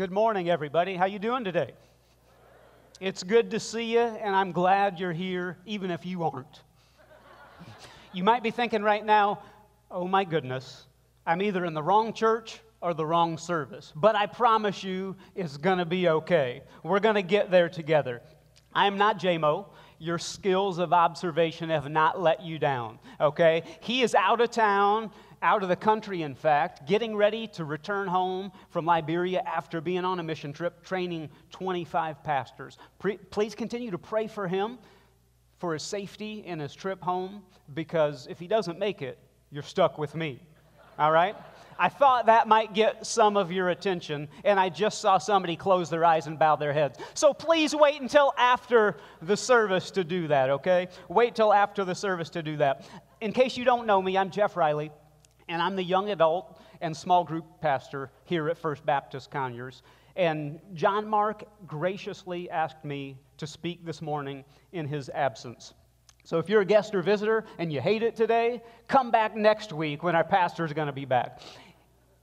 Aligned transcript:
Good 0.00 0.12
morning, 0.12 0.48
everybody. 0.48 0.96
How 0.96 1.04
you 1.04 1.18
doing 1.18 1.44
today? 1.44 1.72
It's 3.00 3.22
good 3.22 3.50
to 3.50 3.60
see 3.60 3.92
you, 3.92 4.00
and 4.00 4.34
I'm 4.34 4.50
glad 4.50 4.98
you're 4.98 5.12
here, 5.12 5.58
even 5.66 5.90
if 5.90 6.06
you 6.06 6.24
aren't. 6.24 6.62
You 8.14 8.24
might 8.24 8.42
be 8.42 8.50
thinking 8.50 8.82
right 8.82 9.04
now, 9.04 9.42
oh 9.90 10.08
my 10.08 10.24
goodness, 10.24 10.86
I'm 11.26 11.42
either 11.42 11.66
in 11.66 11.74
the 11.74 11.82
wrong 11.82 12.14
church 12.14 12.60
or 12.80 12.94
the 12.94 13.04
wrong 13.04 13.36
service. 13.36 13.92
But 13.94 14.16
I 14.16 14.24
promise 14.24 14.82
you, 14.82 15.16
it's 15.34 15.58
going 15.58 15.76
to 15.76 15.84
be 15.84 16.08
okay. 16.08 16.62
We're 16.82 17.00
going 17.00 17.16
to 17.16 17.22
get 17.22 17.50
there 17.50 17.68
together. 17.68 18.22
I'm 18.72 18.96
not 18.96 19.20
JMO. 19.20 19.66
Your 19.98 20.16
skills 20.18 20.78
of 20.78 20.94
observation 20.94 21.68
have 21.68 21.90
not 21.90 22.18
let 22.18 22.42
you 22.42 22.58
down, 22.58 22.98
okay? 23.20 23.64
He 23.80 24.00
is 24.00 24.14
out 24.14 24.40
of 24.40 24.50
town 24.50 25.10
out 25.42 25.62
of 25.62 25.68
the 25.68 25.76
country, 25.76 26.22
in 26.22 26.34
fact, 26.34 26.86
getting 26.86 27.16
ready 27.16 27.46
to 27.48 27.64
return 27.64 28.06
home 28.06 28.52
from 28.70 28.84
Liberia 28.84 29.42
after 29.46 29.80
being 29.80 30.04
on 30.04 30.20
a 30.20 30.22
mission 30.22 30.52
trip, 30.52 30.84
training 30.84 31.30
25 31.50 32.22
pastors. 32.22 32.78
Pre- 32.98 33.16
please 33.16 33.54
continue 33.54 33.90
to 33.90 33.98
pray 33.98 34.26
for 34.26 34.46
him, 34.46 34.78
for 35.58 35.72
his 35.72 35.82
safety 35.82 36.44
in 36.44 36.58
his 36.58 36.74
trip 36.74 37.02
home, 37.02 37.42
because 37.74 38.26
if 38.28 38.38
he 38.38 38.46
doesn't 38.46 38.78
make 38.78 39.02
it, 39.02 39.18
you're 39.50 39.62
stuck 39.62 39.98
with 39.98 40.14
me. 40.14 40.40
All 40.98 41.10
right? 41.10 41.36
I 41.78 41.88
thought 41.88 42.26
that 42.26 42.46
might 42.46 42.74
get 42.74 43.06
some 43.06 43.38
of 43.38 43.50
your 43.50 43.70
attention, 43.70 44.28
and 44.44 44.60
I 44.60 44.68
just 44.68 45.00
saw 45.00 45.16
somebody 45.16 45.56
close 45.56 45.88
their 45.88 46.04
eyes 46.04 46.26
and 46.26 46.38
bow 46.38 46.56
their 46.56 46.74
heads. 46.74 46.98
So 47.14 47.32
please 47.32 47.74
wait 47.74 48.02
until 48.02 48.34
after 48.36 48.98
the 49.22 49.36
service 49.36 49.90
to 49.92 50.04
do 50.04 50.28
that, 50.28 50.50
okay? 50.50 50.88
Wait 51.08 51.34
till 51.34 51.54
after 51.54 51.86
the 51.86 51.94
service 51.94 52.28
to 52.30 52.42
do 52.42 52.58
that. 52.58 52.86
In 53.22 53.32
case 53.32 53.56
you 53.56 53.64
don't 53.64 53.86
know 53.86 54.02
me, 54.02 54.18
I'm 54.18 54.30
Jeff 54.30 54.58
Riley 54.58 54.90
and 55.50 55.60
I'm 55.60 55.74
the 55.74 55.82
young 55.82 56.10
adult 56.10 56.60
and 56.80 56.96
small 56.96 57.24
group 57.24 57.44
pastor 57.60 58.10
here 58.24 58.48
at 58.48 58.56
First 58.56 58.86
Baptist 58.86 59.30
Conyers. 59.30 59.82
And 60.16 60.60
John 60.74 61.08
Mark 61.08 61.44
graciously 61.66 62.48
asked 62.48 62.84
me 62.84 63.18
to 63.36 63.46
speak 63.46 63.84
this 63.84 64.00
morning 64.00 64.44
in 64.72 64.86
his 64.86 65.10
absence. 65.10 65.74
So 66.22 66.38
if 66.38 66.48
you're 66.48 66.60
a 66.60 66.66
guest 66.66 66.94
or 66.94 67.02
visitor 67.02 67.44
and 67.58 67.72
you 67.72 67.80
hate 67.80 68.02
it 68.02 68.14
today, 68.14 68.62
come 68.86 69.10
back 69.10 69.34
next 69.34 69.72
week 69.72 70.02
when 70.02 70.14
our 70.14 70.24
pastor 70.24 70.64
is 70.64 70.72
going 70.72 70.86
to 70.86 70.92
be 70.92 71.04
back. 71.04 71.40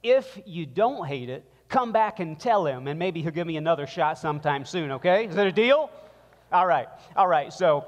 If 0.04 0.40
you 0.46 0.66
don't 0.66 1.06
hate 1.06 1.30
it, 1.30 1.44
come 1.68 1.92
back 1.92 2.22
and 2.22 2.40
tell 2.40 2.66
him, 2.66 2.88
and 2.88 2.98
maybe 2.98 3.22
he'll 3.22 3.32
give 3.32 3.48
me 3.48 3.58
another 3.58 3.88
shot 3.88 4.18
sometime 4.18 4.64
soon, 4.64 4.92
okay? 4.92 5.26
Is 5.28 5.36
that 5.36 5.48
a 5.48 5.52
deal? 5.52 5.90
All 6.52 6.66
right, 6.66 6.88
all 7.18 7.28
right. 7.28 7.52
So 7.52 7.88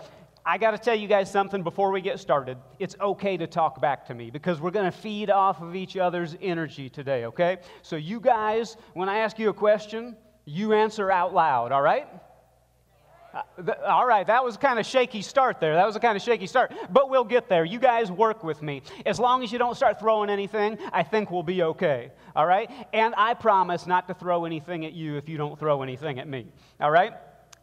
I 0.49 0.57
got 0.57 0.71
to 0.71 0.79
tell 0.79 0.95
you 0.95 1.07
guys 1.07 1.31
something 1.31 1.61
before 1.61 1.91
we 1.91 2.01
get 2.01 2.19
started. 2.19 2.57
It's 2.79 2.95
okay 2.99 3.37
to 3.37 3.45
talk 3.45 3.79
back 3.79 4.07
to 4.07 4.15
me 4.15 4.31
because 4.31 4.59
we're 4.59 4.71
going 4.71 4.91
to 4.91 4.97
feed 4.97 5.29
off 5.29 5.61
of 5.61 5.75
each 5.75 5.95
other's 5.95 6.35
energy 6.41 6.89
today, 6.89 7.25
okay? 7.25 7.57
So, 7.83 7.97
you 7.97 8.19
guys, 8.19 8.75
when 8.95 9.09
I 9.09 9.19
ask 9.19 9.37
you 9.37 9.49
a 9.49 9.53
question, 9.53 10.17
you 10.45 10.73
answer 10.73 11.11
out 11.11 11.35
loud, 11.35 11.71
all 11.71 11.83
right? 11.83 12.07
Uh, 13.31 13.43
th- 13.63 13.77
all 13.85 14.07
right, 14.07 14.25
that 14.25 14.43
was 14.43 14.55
a 14.55 14.57
kind 14.57 14.79
of 14.79 14.87
shaky 14.87 15.21
start 15.21 15.59
there. 15.59 15.75
That 15.75 15.85
was 15.85 15.95
a 15.95 15.99
kind 15.99 16.15
of 16.15 16.23
shaky 16.23 16.47
start, 16.47 16.73
but 16.89 17.11
we'll 17.11 17.23
get 17.25 17.47
there. 17.47 17.63
You 17.63 17.77
guys 17.77 18.11
work 18.11 18.43
with 18.43 18.63
me. 18.63 18.81
As 19.05 19.19
long 19.19 19.43
as 19.43 19.51
you 19.51 19.59
don't 19.59 19.75
start 19.75 19.99
throwing 19.99 20.31
anything, 20.31 20.79
I 20.91 21.03
think 21.03 21.29
we'll 21.29 21.43
be 21.43 21.61
okay. 21.61 22.09
All 22.35 22.47
right? 22.47 22.71
And 22.91 23.13
I 23.17 23.35
promise 23.35 23.85
not 23.85 24.07
to 24.07 24.15
throw 24.15 24.45
anything 24.45 24.83
at 24.83 24.93
you 24.93 25.15
if 25.15 25.29
you 25.29 25.37
don't 25.37 25.59
throw 25.59 25.83
anything 25.83 26.17
at 26.17 26.27
me. 26.27 26.47
All 26.81 26.89
right? 26.89 27.13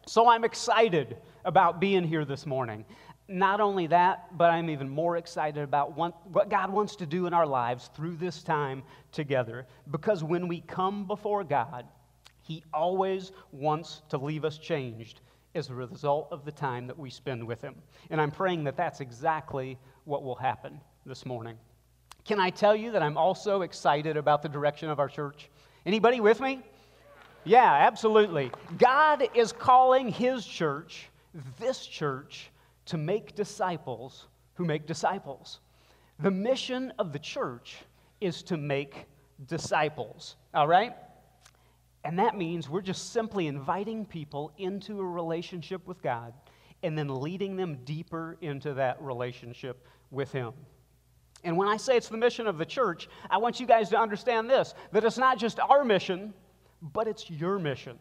So 0.07 0.29
I'm 0.29 0.45
excited 0.45 1.17
about 1.47 1.79
being 1.79 2.03
here 2.03 2.25
this 2.25 2.45
morning. 2.45 2.85
Not 3.29 3.59
only 3.59 3.87
that, 3.87 4.37
but 4.37 4.51
I'm 4.51 4.69
even 4.69 4.87
more 4.87 5.17
excited 5.17 5.63
about 5.63 5.97
what 5.97 6.49
God 6.49 6.69
wants 6.71 6.95
to 6.97 7.05
do 7.05 7.25
in 7.25 7.33
our 7.33 7.47
lives 7.47 7.89
through 7.95 8.17
this 8.17 8.43
time 8.43 8.83
together. 9.11 9.65
Because 9.89 10.23
when 10.23 10.47
we 10.47 10.61
come 10.61 11.07
before 11.07 11.43
God, 11.43 11.85
He 12.41 12.63
always 12.73 13.31
wants 13.51 14.01
to 14.09 14.17
leave 14.17 14.45
us 14.45 14.57
changed 14.57 15.21
as 15.55 15.69
a 15.69 15.73
result 15.73 16.27
of 16.31 16.45
the 16.45 16.51
time 16.51 16.85
that 16.87 16.99
we 16.99 17.09
spend 17.09 17.45
with 17.45 17.61
Him. 17.61 17.75
And 18.09 18.21
I'm 18.21 18.31
praying 18.31 18.65
that 18.65 18.77
that's 18.77 18.99
exactly 18.99 19.77
what 20.03 20.23
will 20.23 20.35
happen 20.35 20.79
this 21.05 21.25
morning. 21.25 21.57
Can 22.25 22.39
I 22.41 22.49
tell 22.49 22.75
you 22.75 22.91
that 22.91 23.01
I'm 23.01 23.17
also 23.17 23.61
excited 23.61 24.17
about 24.17 24.41
the 24.41 24.49
direction 24.49 24.89
of 24.89 24.99
our 24.99 25.07
church? 25.07 25.49
Anybody 25.85 26.19
with 26.19 26.41
me? 26.41 26.61
Yeah, 27.45 27.73
absolutely. 27.73 28.51
God 28.77 29.29
is 29.33 29.53
calling 29.53 30.09
His 30.09 30.45
church, 30.45 31.09
this 31.59 31.85
church, 31.85 32.51
to 32.85 32.97
make 32.97 33.35
disciples 33.35 34.27
who 34.55 34.65
make 34.65 34.87
disciples. 34.87 35.59
The 36.19 36.31
mission 36.31 36.93
of 36.97 37.13
the 37.13 37.19
church 37.19 37.77
is 38.21 38.41
to 38.43 38.57
make 38.57 39.05
disciples, 39.45 40.35
all 40.53 40.67
right? 40.67 40.93
And 42.03 42.17
that 42.19 42.37
means 42.37 42.69
we're 42.69 42.81
just 42.81 43.11
simply 43.11 43.47
inviting 43.47 44.05
people 44.05 44.51
into 44.57 44.99
a 44.99 45.05
relationship 45.05 45.85
with 45.85 46.01
God 46.01 46.33
and 46.81 46.97
then 46.97 47.21
leading 47.21 47.55
them 47.55 47.79
deeper 47.83 48.37
into 48.41 48.73
that 48.75 49.01
relationship 49.01 49.85
with 50.09 50.31
Him. 50.31 50.53
And 51.43 51.55
when 51.57 51.67
I 51.67 51.77
say 51.77 51.97
it's 51.97 52.09
the 52.09 52.17
mission 52.17 52.47
of 52.47 52.57
the 52.57 52.65
church, 52.65 53.09
I 53.29 53.37
want 53.37 53.59
you 53.59 53.67
guys 53.67 53.89
to 53.89 53.99
understand 53.99 54.49
this 54.49 54.73
that 54.91 55.03
it's 55.03 55.17
not 55.17 55.37
just 55.37 55.59
our 55.59 55.83
mission 55.83 56.33
but 56.81 57.07
it's 57.07 57.29
your 57.29 57.59
mission. 57.59 57.97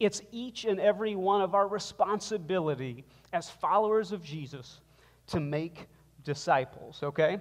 It's 0.00 0.20
each 0.32 0.64
and 0.64 0.80
every 0.80 1.14
one 1.14 1.40
of 1.40 1.54
our 1.54 1.68
responsibility 1.68 3.04
as 3.32 3.48
followers 3.48 4.12
of 4.12 4.22
Jesus 4.22 4.80
to 5.28 5.40
make 5.40 5.86
disciples, 6.24 7.02
okay? 7.02 7.38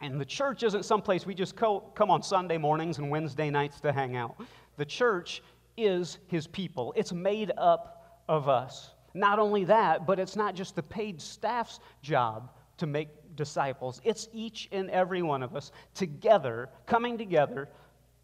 And 0.00 0.20
the 0.20 0.24
church 0.24 0.62
isn't 0.62 0.84
someplace 0.84 1.24
we 1.24 1.34
just 1.34 1.56
co- 1.56 1.80
come 1.94 2.10
on 2.10 2.22
Sunday 2.22 2.58
mornings 2.58 2.98
and 2.98 3.10
Wednesday 3.10 3.50
nights 3.50 3.80
to 3.80 3.92
hang 3.92 4.16
out. 4.16 4.36
The 4.76 4.84
church 4.84 5.42
is 5.76 6.18
his 6.26 6.46
people, 6.46 6.92
it's 6.96 7.12
made 7.12 7.52
up 7.56 8.22
of 8.28 8.48
us. 8.48 8.90
Not 9.14 9.38
only 9.38 9.64
that, 9.64 10.06
but 10.06 10.18
it's 10.18 10.34
not 10.34 10.54
just 10.54 10.74
the 10.74 10.82
paid 10.82 11.20
staff's 11.20 11.78
job 12.02 12.50
to 12.78 12.86
make 12.86 13.08
disciples, 13.36 14.00
it's 14.04 14.28
each 14.32 14.68
and 14.72 14.90
every 14.90 15.22
one 15.22 15.42
of 15.42 15.54
us 15.54 15.72
together, 15.94 16.68
coming 16.86 17.16
together 17.16 17.68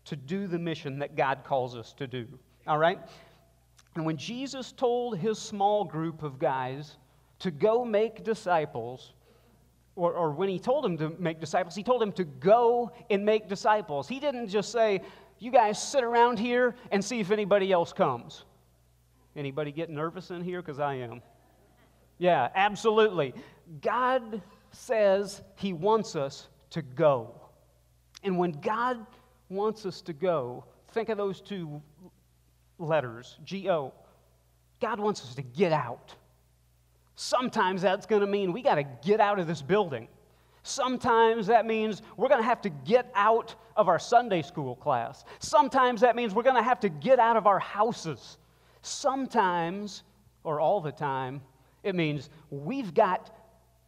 to 0.04 0.16
do 0.16 0.46
the 0.46 0.58
mission 0.58 0.98
that 0.98 1.16
God 1.16 1.44
calls 1.44 1.76
us 1.76 1.92
to 1.94 2.06
do. 2.06 2.26
All 2.66 2.78
right? 2.78 2.98
And 3.94 4.06
when 4.06 4.16
Jesus 4.16 4.72
told 4.72 5.18
his 5.18 5.38
small 5.38 5.84
group 5.84 6.22
of 6.22 6.38
guys 6.38 6.96
to 7.40 7.50
go 7.50 7.84
make 7.84 8.22
disciples, 8.22 9.12
or, 9.96 10.12
or 10.12 10.30
when 10.30 10.48
he 10.48 10.58
told 10.58 10.84
them 10.84 10.96
to 10.98 11.10
make 11.18 11.40
disciples, 11.40 11.74
he 11.74 11.82
told 11.82 12.00
them 12.00 12.12
to 12.12 12.24
go 12.24 12.92
and 13.10 13.24
make 13.24 13.48
disciples. 13.48 14.08
He 14.08 14.20
didn't 14.20 14.48
just 14.48 14.70
say, 14.70 15.02
You 15.38 15.50
guys 15.50 15.82
sit 15.82 16.04
around 16.04 16.38
here 16.38 16.76
and 16.90 17.04
see 17.04 17.20
if 17.20 17.30
anybody 17.30 17.72
else 17.72 17.92
comes. 17.92 18.44
Anybody 19.36 19.72
get 19.72 19.90
nervous 19.90 20.30
in 20.30 20.42
here? 20.42 20.62
Because 20.62 20.80
I 20.80 20.94
am. 20.94 21.22
Yeah, 22.18 22.48
absolutely. 22.54 23.34
God 23.80 24.42
says 24.72 25.42
he 25.56 25.72
wants 25.72 26.16
us 26.16 26.48
to 26.70 26.82
go. 26.82 27.34
And 28.22 28.38
when 28.38 28.52
God 28.52 29.04
wants 29.48 29.86
us 29.86 30.00
to 30.02 30.12
go, 30.12 30.64
think 30.92 31.08
of 31.08 31.16
those 31.16 31.40
two 31.40 31.82
letters, 32.80 33.38
G 33.44 33.68
O. 33.70 33.92
God 34.80 34.98
wants 34.98 35.22
us 35.22 35.34
to 35.34 35.42
get 35.42 35.72
out. 35.72 36.14
Sometimes 37.16 37.82
that's 37.82 38.06
going 38.06 38.22
to 38.22 38.26
mean 38.26 38.52
we 38.52 38.62
got 38.62 38.76
to 38.76 38.84
get 39.04 39.20
out 39.20 39.38
of 39.38 39.46
this 39.46 39.60
building. 39.60 40.08
Sometimes 40.62 41.46
that 41.46 41.66
means 41.66 42.02
we're 42.16 42.28
going 42.28 42.40
to 42.40 42.46
have 42.46 42.62
to 42.62 42.70
get 42.70 43.10
out 43.14 43.54
of 43.76 43.88
our 43.88 43.98
Sunday 43.98 44.42
school 44.42 44.74
class. 44.76 45.24
Sometimes 45.38 46.00
that 46.00 46.16
means 46.16 46.34
we're 46.34 46.42
going 46.42 46.56
to 46.56 46.62
have 46.62 46.80
to 46.80 46.88
get 46.88 47.18
out 47.18 47.36
of 47.36 47.46
our 47.46 47.58
houses. 47.58 48.38
Sometimes, 48.82 50.02
or 50.44 50.60
all 50.60 50.80
the 50.80 50.92
time, 50.92 51.42
it 51.82 51.94
means 51.94 52.30
we've 52.50 52.94
got 52.94 53.34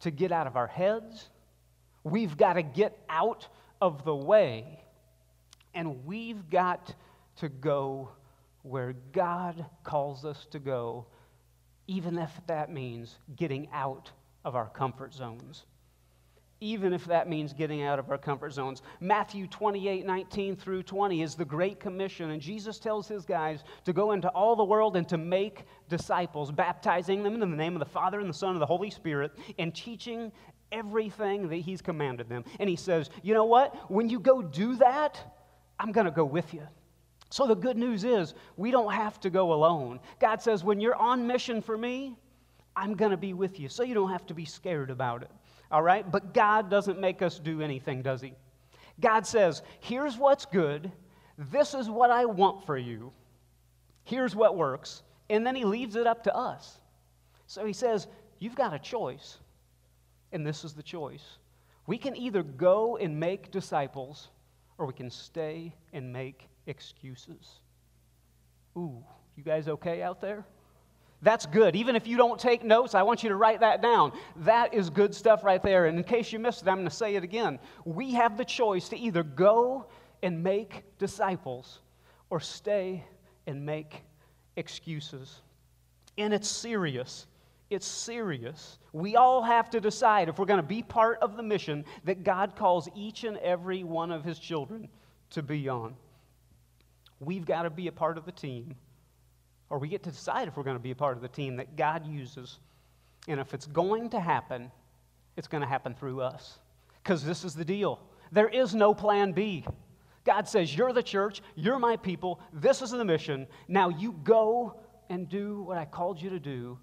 to 0.01 0.11
get 0.11 0.31
out 0.31 0.47
of 0.47 0.55
our 0.55 0.67
heads. 0.67 1.29
We've 2.03 2.35
got 2.37 2.53
to 2.53 2.63
get 2.63 2.97
out 3.09 3.47
of 3.81 4.03
the 4.03 4.15
way 4.15 4.83
and 5.73 6.05
we've 6.05 6.49
got 6.49 6.93
to 7.37 7.49
go 7.49 8.09
where 8.63 8.93
God 9.11 9.65
calls 9.83 10.25
us 10.25 10.47
to 10.51 10.59
go, 10.59 11.05
even 11.87 12.17
if 12.17 12.31
that 12.47 12.71
means 12.71 13.17
getting 13.35 13.69
out 13.73 14.11
of 14.45 14.55
our 14.55 14.69
comfort 14.69 15.13
zones. 15.13 15.65
Even 16.61 16.93
if 16.93 17.03
that 17.05 17.27
means 17.27 17.51
getting 17.51 17.83
out 17.83 17.99
of 17.99 18.09
our 18.09 18.17
comfort 18.17 18.53
zones. 18.53 18.81
Matthew 19.01 19.47
28 19.47 20.05
19 20.05 20.55
through 20.55 20.83
20 20.83 21.21
is 21.21 21.35
the 21.35 21.43
Great 21.43 21.77
Commission, 21.81 22.29
and 22.31 22.41
Jesus 22.41 22.79
tells 22.79 23.05
his 23.05 23.25
guys 23.25 23.65
to 23.83 23.91
go 23.91 24.13
into 24.13 24.29
all 24.29 24.55
the 24.55 24.63
world 24.63 24.95
and 24.95 25.07
to 25.09 25.17
make 25.17 25.65
disciples, 25.89 26.51
baptizing 26.51 27.21
them 27.21 27.33
in 27.33 27.41
the 27.41 27.57
name 27.57 27.73
of 27.73 27.79
the 27.79 27.85
Father 27.85 28.21
and 28.21 28.29
the 28.29 28.33
Son 28.33 28.51
and 28.51 28.61
the 28.61 28.65
Holy 28.65 28.89
Spirit, 28.89 29.33
and 29.59 29.75
teaching 29.75 30.31
everything 30.71 31.49
that 31.49 31.57
he's 31.57 31.81
commanded 31.81 32.29
them. 32.29 32.45
And 32.61 32.69
he 32.69 32.77
says, 32.77 33.09
You 33.23 33.33
know 33.33 33.45
what? 33.45 33.91
When 33.91 34.07
you 34.07 34.21
go 34.21 34.41
do 34.41 34.77
that, 34.77 35.19
I'm 35.79 35.91
going 35.91 36.05
to 36.05 36.11
go 36.11 36.23
with 36.23 36.53
you. 36.53 36.65
So 37.33 37.47
the 37.47 37.55
good 37.55 37.77
news 37.77 38.03
is 38.03 38.35
we 38.57 38.69
don't 38.69 38.93
have 38.93 39.19
to 39.21 39.31
go 39.31 39.53
alone. 39.53 39.99
God 40.19 40.39
says, 40.39 40.63
when 40.63 40.79
you're 40.79 40.93
on 40.93 41.25
mission 41.25 41.63
for 41.63 41.75
me, 41.75 42.15
I'm 42.75 42.93
going 42.93 43.09
to 43.09 43.17
be 43.17 43.33
with 43.33 43.59
you. 43.59 43.69
So 43.69 43.81
you 43.81 43.95
don't 43.95 44.11
have 44.11 44.27
to 44.27 44.35
be 44.35 44.45
scared 44.45 44.91
about 44.91 45.23
it. 45.23 45.31
All 45.71 45.81
right? 45.81 46.05
But 46.11 46.35
God 46.35 46.69
doesn't 46.69 46.99
make 46.99 47.23
us 47.23 47.39
do 47.39 47.63
anything, 47.63 48.03
does 48.03 48.21
He? 48.21 48.33
God 48.99 49.25
says, 49.25 49.63
here's 49.79 50.15
what's 50.15 50.45
good. 50.45 50.91
This 51.51 51.73
is 51.73 51.89
what 51.89 52.11
I 52.11 52.25
want 52.25 52.67
for 52.67 52.77
you. 52.77 53.11
Here's 54.03 54.35
what 54.35 54.55
works. 54.55 55.01
And 55.31 55.43
then 55.43 55.55
he 55.55 55.65
leaves 55.65 55.95
it 55.95 56.05
up 56.05 56.23
to 56.25 56.35
us. 56.35 56.77
So 57.47 57.65
he 57.65 57.73
says, 57.73 58.05
You've 58.37 58.53
got 58.53 58.75
a 58.75 58.79
choice. 58.79 59.39
And 60.33 60.45
this 60.45 60.63
is 60.63 60.73
the 60.73 60.83
choice. 60.83 61.39
We 61.87 61.97
can 61.97 62.15
either 62.15 62.43
go 62.43 62.97
and 62.97 63.19
make 63.19 63.49
disciples, 63.49 64.27
or 64.77 64.85
we 64.85 64.93
can 64.93 65.09
stay 65.09 65.73
and 65.93 66.13
make 66.13 66.47
excuses. 66.67 67.59
Ooh, 68.77 69.03
you 69.35 69.43
guys 69.43 69.67
okay 69.67 70.01
out 70.01 70.21
there? 70.21 70.45
That's 71.21 71.45
good. 71.45 71.75
Even 71.75 71.95
if 71.95 72.05
you 72.05 72.17
don't 72.17 72.37
take 72.39 72.65
notes, 72.65 72.93
I 72.93 73.01
want 73.01 73.23
you 73.23 73.29
to 73.29 73.35
write 73.37 73.61
that 73.61 73.81
down. 73.81 74.11
That 74.37 74.73
is 74.73 74.89
good 74.89 75.15
stuff 75.15 75.43
right 75.43 75.63
there. 75.63 75.85
And 75.85 75.97
in 75.97 76.03
case 76.03 76.33
you 76.33 76.39
missed 76.39 76.63
it, 76.63 76.67
I'm 76.67 76.75
going 76.75 76.87
to 76.87 76.93
say 76.93 77.15
it 77.15 77.23
again. 77.23 77.59
We 77.85 78.13
have 78.13 78.37
the 78.37 78.43
choice 78.43 78.89
to 78.89 78.97
either 78.97 79.23
go 79.23 79.85
and 80.21 80.43
make 80.43 80.83
disciples 80.99 81.79
or 82.29 82.41
stay 82.41 83.05
and 83.47 83.65
make 83.65 84.03
excuses. 84.57 85.41
And 86.17 86.33
it's 86.33 86.49
serious. 86.49 87.27
It's 87.69 87.87
serious. 87.87 88.77
We 88.91 89.15
all 89.15 89.41
have 89.41 89.69
to 89.71 89.79
decide 89.79 90.27
if 90.27 90.37
we're 90.37 90.45
going 90.45 90.61
to 90.61 90.67
be 90.67 90.83
part 90.83 91.19
of 91.21 91.37
the 91.37 91.43
mission 91.43 91.85
that 92.03 92.23
God 92.23 92.55
calls 92.55 92.89
each 92.95 93.23
and 93.23 93.37
every 93.37 93.85
one 93.85 94.11
of 94.11 94.25
his 94.25 94.39
children 94.39 94.89
to 95.31 95.41
be 95.41 95.69
on. 95.69 95.95
We've 97.25 97.45
got 97.45 97.63
to 97.63 97.69
be 97.69 97.87
a 97.87 97.91
part 97.91 98.17
of 98.17 98.25
the 98.25 98.31
team, 98.31 98.75
or 99.69 99.79
we 99.79 99.87
get 99.87 100.03
to 100.03 100.11
decide 100.11 100.47
if 100.47 100.57
we're 100.57 100.63
going 100.63 100.77
to 100.77 100.83
be 100.83 100.91
a 100.91 100.95
part 100.95 101.15
of 101.15 101.21
the 101.21 101.27
team 101.27 101.55
that 101.57 101.75
God 101.75 102.05
uses. 102.05 102.59
And 103.27 103.39
if 103.39 103.53
it's 103.53 103.65
going 103.65 104.09
to 104.11 104.19
happen, 104.19 104.71
it's 105.37 105.47
going 105.47 105.61
to 105.61 105.67
happen 105.67 105.93
through 105.93 106.21
us. 106.21 106.59
Because 107.01 107.23
this 107.23 107.43
is 107.43 107.53
the 107.55 107.65
deal 107.65 107.99
there 108.31 108.49
is 108.49 108.73
no 108.73 108.95
plan 108.95 109.31
B. 109.31 109.63
God 110.25 110.47
says, 110.47 110.75
You're 110.75 110.93
the 110.93 111.03
church, 111.03 111.41
you're 111.55 111.79
my 111.79 111.97
people, 111.97 112.39
this 112.51 112.81
is 112.81 112.91
the 112.91 113.05
mission. 113.05 113.47
Now 113.67 113.89
you 113.89 114.13
go 114.23 114.75
and 115.09 115.29
do 115.29 115.61
what 115.61 115.77
I 115.77 115.85
called 115.85 116.21
you 116.21 116.29
to 116.31 116.39
do, 116.39 116.79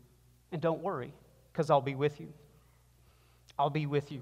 and 0.53 0.61
don't 0.61 0.81
worry, 0.81 1.13
because 1.53 1.71
I'll 1.71 1.81
be 1.81 1.95
with 1.95 2.21
you. 2.21 2.33
I'll 3.59 3.71
be 3.71 3.87
with 3.87 4.13
you. 4.13 4.21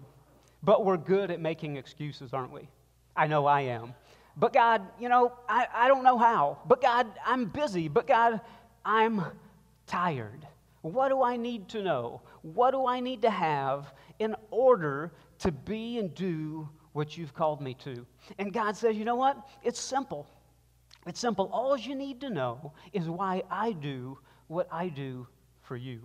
But 0.62 0.84
we're 0.84 0.96
good 0.96 1.30
at 1.30 1.40
making 1.40 1.76
excuses, 1.76 2.32
aren't 2.32 2.52
we? 2.52 2.68
I 3.16 3.26
know 3.26 3.46
I 3.46 3.62
am. 3.62 3.94
But 4.38 4.52
God, 4.52 4.82
you 5.00 5.08
know, 5.08 5.32
I, 5.48 5.66
I 5.74 5.88
don't 5.88 6.04
know 6.04 6.16
how. 6.16 6.58
But 6.66 6.80
God, 6.80 7.06
I'm 7.26 7.46
busy. 7.46 7.88
But 7.88 8.06
God, 8.06 8.40
I'm 8.84 9.24
tired. 9.86 10.46
What 10.82 11.08
do 11.08 11.22
I 11.22 11.36
need 11.36 11.68
to 11.70 11.82
know? 11.82 12.22
What 12.42 12.70
do 12.70 12.86
I 12.86 13.00
need 13.00 13.22
to 13.22 13.30
have 13.30 13.92
in 14.18 14.36
order 14.50 15.12
to 15.40 15.52
be 15.52 15.98
and 15.98 16.14
do 16.14 16.68
what 16.92 17.16
you've 17.16 17.34
called 17.34 17.60
me 17.60 17.74
to. 17.74 18.04
And 18.38 18.52
God 18.52 18.76
says, 18.76 18.96
you 18.96 19.04
know 19.04 19.14
what? 19.14 19.36
It's 19.62 19.80
simple. 19.80 20.26
It's 21.06 21.20
simple. 21.20 21.48
All 21.52 21.76
you 21.76 21.94
need 21.94 22.20
to 22.22 22.30
know 22.30 22.72
is 22.92 23.08
why 23.08 23.42
I 23.50 23.72
do 23.72 24.18
what 24.48 24.66
I 24.72 24.88
do 24.88 25.26
for 25.62 25.76
you. 25.76 26.00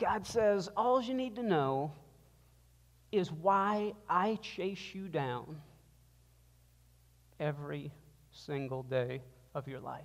God 0.00 0.26
says, 0.26 0.68
all 0.76 1.00
you 1.00 1.14
need 1.14 1.36
to 1.36 1.42
know 1.42 1.92
is 3.12 3.30
why 3.30 3.92
I 4.08 4.36
chase 4.42 4.94
you 4.94 5.06
down 5.06 5.56
every 7.40 7.92
single 8.30 8.82
day 8.82 9.22
of 9.54 9.68
your 9.68 9.80
life. 9.80 10.02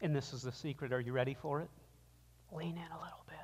And 0.00 0.14
this 0.14 0.32
is 0.32 0.42
the 0.42 0.52
secret. 0.52 0.92
Are 0.92 1.00
you 1.00 1.12
ready 1.12 1.34
for 1.34 1.60
it? 1.60 1.68
Lean 2.52 2.76
in 2.76 2.92
a 2.92 3.02
little 3.02 3.24
bit. 3.26 3.36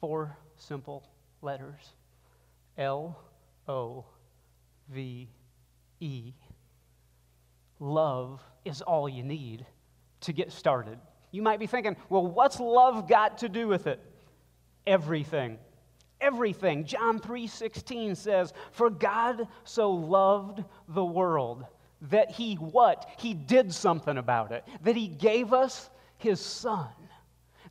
Four 0.00 0.36
simple 0.56 1.08
letters 1.42 1.94
L 2.78 3.18
O 3.68 4.04
V 4.90 5.28
E. 6.00 6.32
Love 7.80 8.40
is 8.64 8.82
all 8.82 9.08
you 9.08 9.22
need 9.22 9.66
to 10.20 10.32
get 10.32 10.52
started. 10.52 10.98
You 11.30 11.42
might 11.42 11.58
be 11.58 11.66
thinking, 11.66 11.96
well, 12.08 12.26
what's 12.26 12.60
love 12.60 13.08
got 13.08 13.38
to 13.38 13.48
do 13.48 13.66
with 13.66 13.86
it? 13.86 14.00
Everything. 14.86 15.58
Everything. 16.24 16.84
John 16.84 17.20
3:16 17.20 18.16
says, 18.16 18.52
"For 18.72 18.90
God 18.90 19.46
so 19.64 19.90
loved 19.90 20.64
the 20.88 21.04
world 21.04 21.66
that 22.02 22.30
he 22.30 22.54
what? 22.54 23.08
He 23.18 23.34
did 23.34 23.72
something 23.72 24.18
about 24.18 24.52
it. 24.52 24.66
That 24.82 24.96
he 24.96 25.08
gave 25.08 25.52
us 25.52 25.90
his 26.16 26.40
son. 26.40 26.92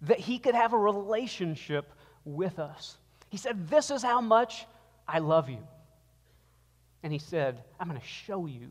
That 0.02 0.20
he 0.20 0.38
could 0.40 0.56
have 0.56 0.74
a 0.74 0.78
relationship 0.78 1.94
with 2.26 2.60
us. 2.60 2.98
He 3.30 3.38
said, 3.38 3.68
"This 3.68 3.90
is 3.90 4.04
how 4.04 4.22
much 4.22 4.68
I 5.08 5.20
love 5.20 5.50
you. 5.50 5.66
And 7.04 7.12
he 7.12 7.20
said, 7.20 7.62
I'm 7.80 7.88
going 7.88 8.00
to 8.00 8.08
show 8.08 8.46
you 8.46 8.70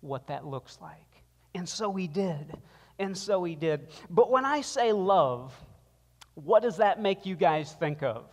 what 0.00 0.26
that 0.28 0.46
looks 0.46 0.78
like. 0.80 0.98
And 1.54 1.68
so 1.68 1.92
he 1.92 2.06
did. 2.06 2.56
And 2.98 3.16
so 3.16 3.44
he 3.44 3.54
did. 3.54 3.88
But 4.10 4.30
when 4.30 4.44
I 4.44 4.60
say 4.60 4.92
love, 4.92 5.54
what 6.34 6.62
does 6.62 6.78
that 6.78 7.00
make 7.00 7.26
you 7.26 7.36
guys 7.36 7.72
think 7.78 8.02
of? 8.02 8.24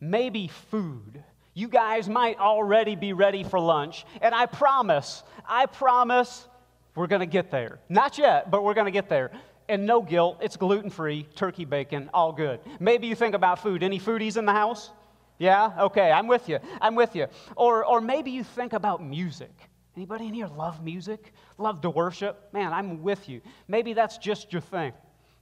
Maybe 0.00 0.48
food. 0.48 1.22
You 1.54 1.68
guys 1.68 2.08
might 2.08 2.38
already 2.38 2.94
be 2.94 3.12
ready 3.12 3.42
for 3.42 3.58
lunch. 3.58 4.06
And 4.22 4.34
I 4.34 4.46
promise, 4.46 5.22
I 5.46 5.66
promise 5.66 6.46
we're 6.94 7.08
going 7.08 7.20
to 7.20 7.26
get 7.26 7.50
there. 7.50 7.80
Not 7.88 8.18
yet, 8.18 8.50
but 8.50 8.62
we're 8.62 8.74
going 8.74 8.86
to 8.86 8.92
get 8.92 9.08
there. 9.08 9.32
And 9.68 9.84
no 9.84 10.00
guilt, 10.00 10.38
it's 10.40 10.56
gluten 10.56 10.88
free, 10.88 11.26
turkey 11.34 11.64
bacon, 11.64 12.10
all 12.14 12.32
good. 12.32 12.60
Maybe 12.80 13.06
you 13.06 13.14
think 13.14 13.34
about 13.34 13.60
food. 13.60 13.82
Any 13.82 13.98
foodies 13.98 14.36
in 14.36 14.46
the 14.46 14.52
house? 14.52 14.90
Yeah? 15.38 15.72
Okay, 15.78 16.10
I'm 16.10 16.26
with 16.26 16.48
you. 16.48 16.58
I'm 16.80 16.94
with 16.94 17.14
you. 17.14 17.26
Or, 17.56 17.84
or 17.84 18.00
maybe 18.00 18.30
you 18.30 18.44
think 18.44 18.72
about 18.72 19.04
music. 19.04 19.52
Anybody 19.96 20.28
in 20.28 20.34
here 20.34 20.46
love 20.46 20.82
music? 20.82 21.32
Love 21.58 21.80
to 21.80 21.90
worship? 21.90 22.48
Man, 22.52 22.72
I'm 22.72 23.02
with 23.02 23.28
you. 23.28 23.40
Maybe 23.66 23.94
that's 23.94 24.16
just 24.16 24.52
your 24.52 24.62
thing. 24.62 24.92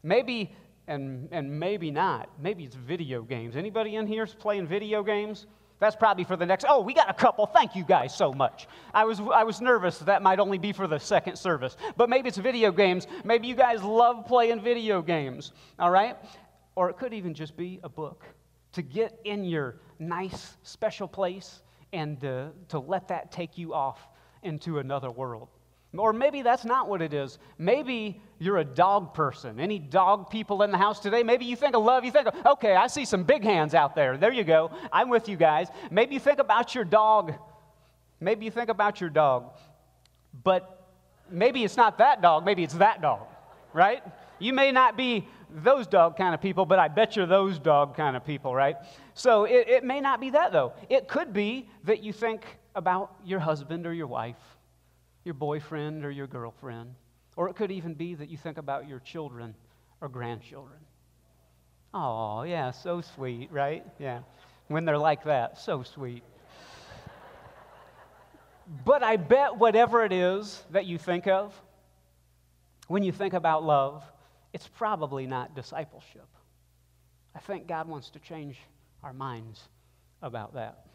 Maybe, 0.02 0.54
and, 0.88 1.28
and 1.32 1.58
maybe 1.58 1.90
not. 1.90 2.28
Maybe 2.40 2.64
it's 2.64 2.76
video 2.76 3.22
games. 3.22 3.56
Anybody 3.56 3.96
in 3.96 4.06
here 4.06 4.26
playing 4.26 4.66
video 4.66 5.02
games? 5.02 5.46
That's 5.78 5.96
probably 5.96 6.24
for 6.24 6.36
the 6.36 6.46
next. 6.46 6.64
Oh, 6.68 6.80
we 6.80 6.94
got 6.94 7.10
a 7.10 7.14
couple. 7.14 7.44
Thank 7.46 7.76
you 7.76 7.84
guys 7.84 8.16
so 8.16 8.32
much. 8.32 8.66
I 8.94 9.04
was, 9.04 9.20
I 9.20 9.44
was 9.44 9.60
nervous 9.60 9.98
that 9.98 10.22
might 10.22 10.38
only 10.38 10.58
be 10.58 10.72
for 10.72 10.86
the 10.86 10.98
second 10.98 11.36
service. 11.36 11.76
But 11.96 12.08
maybe 12.08 12.28
it's 12.28 12.38
video 12.38 12.72
games. 12.72 13.06
Maybe 13.24 13.46
you 13.46 13.54
guys 13.54 13.82
love 13.82 14.26
playing 14.26 14.62
video 14.62 15.02
games. 15.02 15.52
All 15.78 15.90
right? 15.90 16.16
Or 16.76 16.88
it 16.88 16.96
could 16.96 17.12
even 17.12 17.34
just 17.34 17.56
be 17.56 17.80
a 17.82 17.88
book 17.88 18.24
to 18.72 18.82
get 18.82 19.18
in 19.24 19.44
your 19.44 19.80
nice, 19.98 20.56
special 20.62 21.08
place 21.08 21.62
and 21.92 22.22
uh, 22.24 22.48
to 22.68 22.78
let 22.78 23.08
that 23.08 23.30
take 23.30 23.58
you 23.58 23.74
off 23.74 24.08
into 24.42 24.78
another 24.78 25.10
world. 25.10 25.48
Or 25.96 26.12
maybe 26.12 26.42
that's 26.42 26.64
not 26.64 26.88
what 26.88 27.00
it 27.00 27.14
is. 27.14 27.38
Maybe 27.58 28.20
you're 28.38 28.58
a 28.58 28.64
dog 28.64 29.14
person. 29.14 29.58
Any 29.60 29.78
dog 29.78 30.30
people 30.30 30.62
in 30.62 30.70
the 30.70 30.76
house 30.76 31.00
today? 31.00 31.22
Maybe 31.22 31.44
you 31.46 31.56
think 31.56 31.74
of 31.74 31.82
love. 31.82 32.04
You 32.04 32.10
think, 32.10 32.28
of, 32.28 32.34
okay, 32.46 32.74
I 32.74 32.86
see 32.86 33.04
some 33.04 33.24
big 33.24 33.44
hands 33.44 33.74
out 33.74 33.94
there. 33.94 34.18
There 34.18 34.32
you 34.32 34.44
go. 34.44 34.70
I'm 34.92 35.08
with 35.08 35.28
you 35.28 35.36
guys. 35.36 35.68
Maybe 35.90 36.14
you 36.14 36.20
think 36.20 36.38
about 36.38 36.74
your 36.74 36.84
dog. 36.84 37.34
Maybe 38.20 38.44
you 38.44 38.50
think 38.50 38.68
about 38.68 39.00
your 39.00 39.10
dog. 39.10 39.52
But 40.44 40.86
maybe 41.30 41.64
it's 41.64 41.76
not 41.76 41.98
that 41.98 42.20
dog. 42.20 42.44
Maybe 42.44 42.62
it's 42.62 42.74
that 42.74 43.00
dog, 43.00 43.26
right? 43.72 44.02
You 44.38 44.52
may 44.52 44.72
not 44.72 44.96
be 44.96 45.26
those 45.50 45.86
dog 45.86 46.16
kind 46.16 46.34
of 46.34 46.42
people, 46.42 46.66
but 46.66 46.78
I 46.78 46.88
bet 46.88 47.16
you're 47.16 47.26
those 47.26 47.58
dog 47.58 47.96
kind 47.96 48.16
of 48.16 48.24
people, 48.24 48.54
right? 48.54 48.76
So 49.14 49.44
it, 49.44 49.68
it 49.68 49.84
may 49.84 50.00
not 50.00 50.20
be 50.20 50.30
that, 50.30 50.52
though. 50.52 50.74
It 50.90 51.08
could 51.08 51.32
be 51.32 51.68
that 51.84 52.02
you 52.02 52.12
think 52.12 52.44
about 52.74 53.14
your 53.24 53.40
husband 53.40 53.86
or 53.86 53.94
your 53.94 54.06
wife, 54.06 54.36
your 55.26 55.34
boyfriend 55.34 56.04
or 56.04 56.10
your 56.10 56.28
girlfriend, 56.28 56.94
or 57.34 57.50
it 57.50 57.56
could 57.56 57.72
even 57.72 57.92
be 57.92 58.14
that 58.14 58.30
you 58.30 58.38
think 58.38 58.56
about 58.56 58.88
your 58.88 59.00
children 59.00 59.54
or 60.00 60.08
grandchildren. 60.08 60.78
Oh, 61.92 62.44
yeah, 62.44 62.70
so 62.70 63.00
sweet, 63.00 63.50
right? 63.50 63.84
Yeah. 63.98 64.20
When 64.68 64.84
they're 64.84 64.96
like 64.96 65.24
that, 65.24 65.58
so 65.58 65.82
sweet. 65.82 66.22
but 68.84 69.02
I 69.02 69.16
bet 69.16 69.56
whatever 69.56 70.04
it 70.04 70.12
is 70.12 70.64
that 70.70 70.86
you 70.86 70.96
think 70.96 71.26
of, 71.26 71.60
when 72.86 73.02
you 73.02 73.12
think 73.12 73.34
about 73.34 73.64
love, 73.64 74.04
it's 74.52 74.68
probably 74.68 75.26
not 75.26 75.54
discipleship. 75.56 76.28
I 77.34 77.40
think 77.40 77.66
God 77.66 77.88
wants 77.88 78.10
to 78.10 78.18
change 78.20 78.56
our 79.02 79.12
minds 79.12 79.60
about 80.22 80.54
that. 80.54 80.85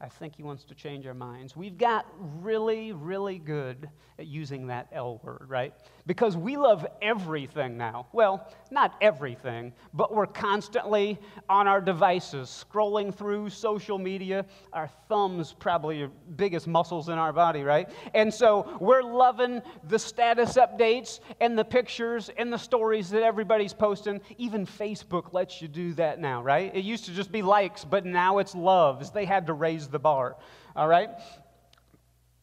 I 0.00 0.08
think 0.08 0.36
he 0.36 0.42
wants 0.42 0.64
to 0.64 0.74
change 0.74 1.06
our 1.06 1.14
minds. 1.14 1.56
We've 1.56 1.78
got 1.78 2.06
really, 2.18 2.92
really 2.92 3.38
good 3.38 3.88
at 4.18 4.26
using 4.26 4.66
that 4.66 4.88
L 4.92 5.20
word, 5.22 5.46
right? 5.48 5.72
Because 6.06 6.36
we 6.36 6.56
love 6.56 6.86
everything 7.00 7.76
now. 7.76 8.06
Well, 8.12 8.52
not 8.70 8.96
everything, 9.00 9.72
but 9.92 10.14
we're 10.14 10.26
constantly 10.26 11.18
on 11.48 11.66
our 11.66 11.80
devices, 11.80 12.64
scrolling 12.70 13.14
through 13.14 13.50
social 13.50 13.98
media. 13.98 14.44
Our 14.72 14.88
thumbs 15.08 15.54
probably 15.58 16.02
are 16.02 16.10
biggest 16.36 16.66
muscles 16.66 17.08
in 17.08 17.14
our 17.14 17.32
body, 17.32 17.62
right? 17.62 17.88
And 18.14 18.32
so 18.32 18.76
we're 18.80 19.02
loving 19.02 19.62
the 19.84 19.98
status 19.98 20.54
updates 20.54 21.20
and 21.40 21.58
the 21.58 21.64
pictures 21.64 22.30
and 22.36 22.52
the 22.52 22.58
stories 22.58 23.10
that 23.10 23.22
everybody's 23.22 23.72
posting. 23.72 24.20
Even 24.38 24.66
Facebook 24.66 25.32
lets 25.32 25.62
you 25.62 25.68
do 25.68 25.92
that 25.94 26.20
now, 26.20 26.42
right? 26.42 26.74
It 26.74 26.84
used 26.84 27.04
to 27.06 27.12
just 27.12 27.32
be 27.32 27.42
likes, 27.42 27.84
but 27.84 28.04
now 28.04 28.38
it's 28.38 28.54
loves. 28.54 29.10
They 29.10 29.24
had 29.24 29.46
to 29.46 29.54
raise 29.54 29.83
the 29.88 29.98
bar, 29.98 30.36
all 30.76 30.88
right? 30.88 31.10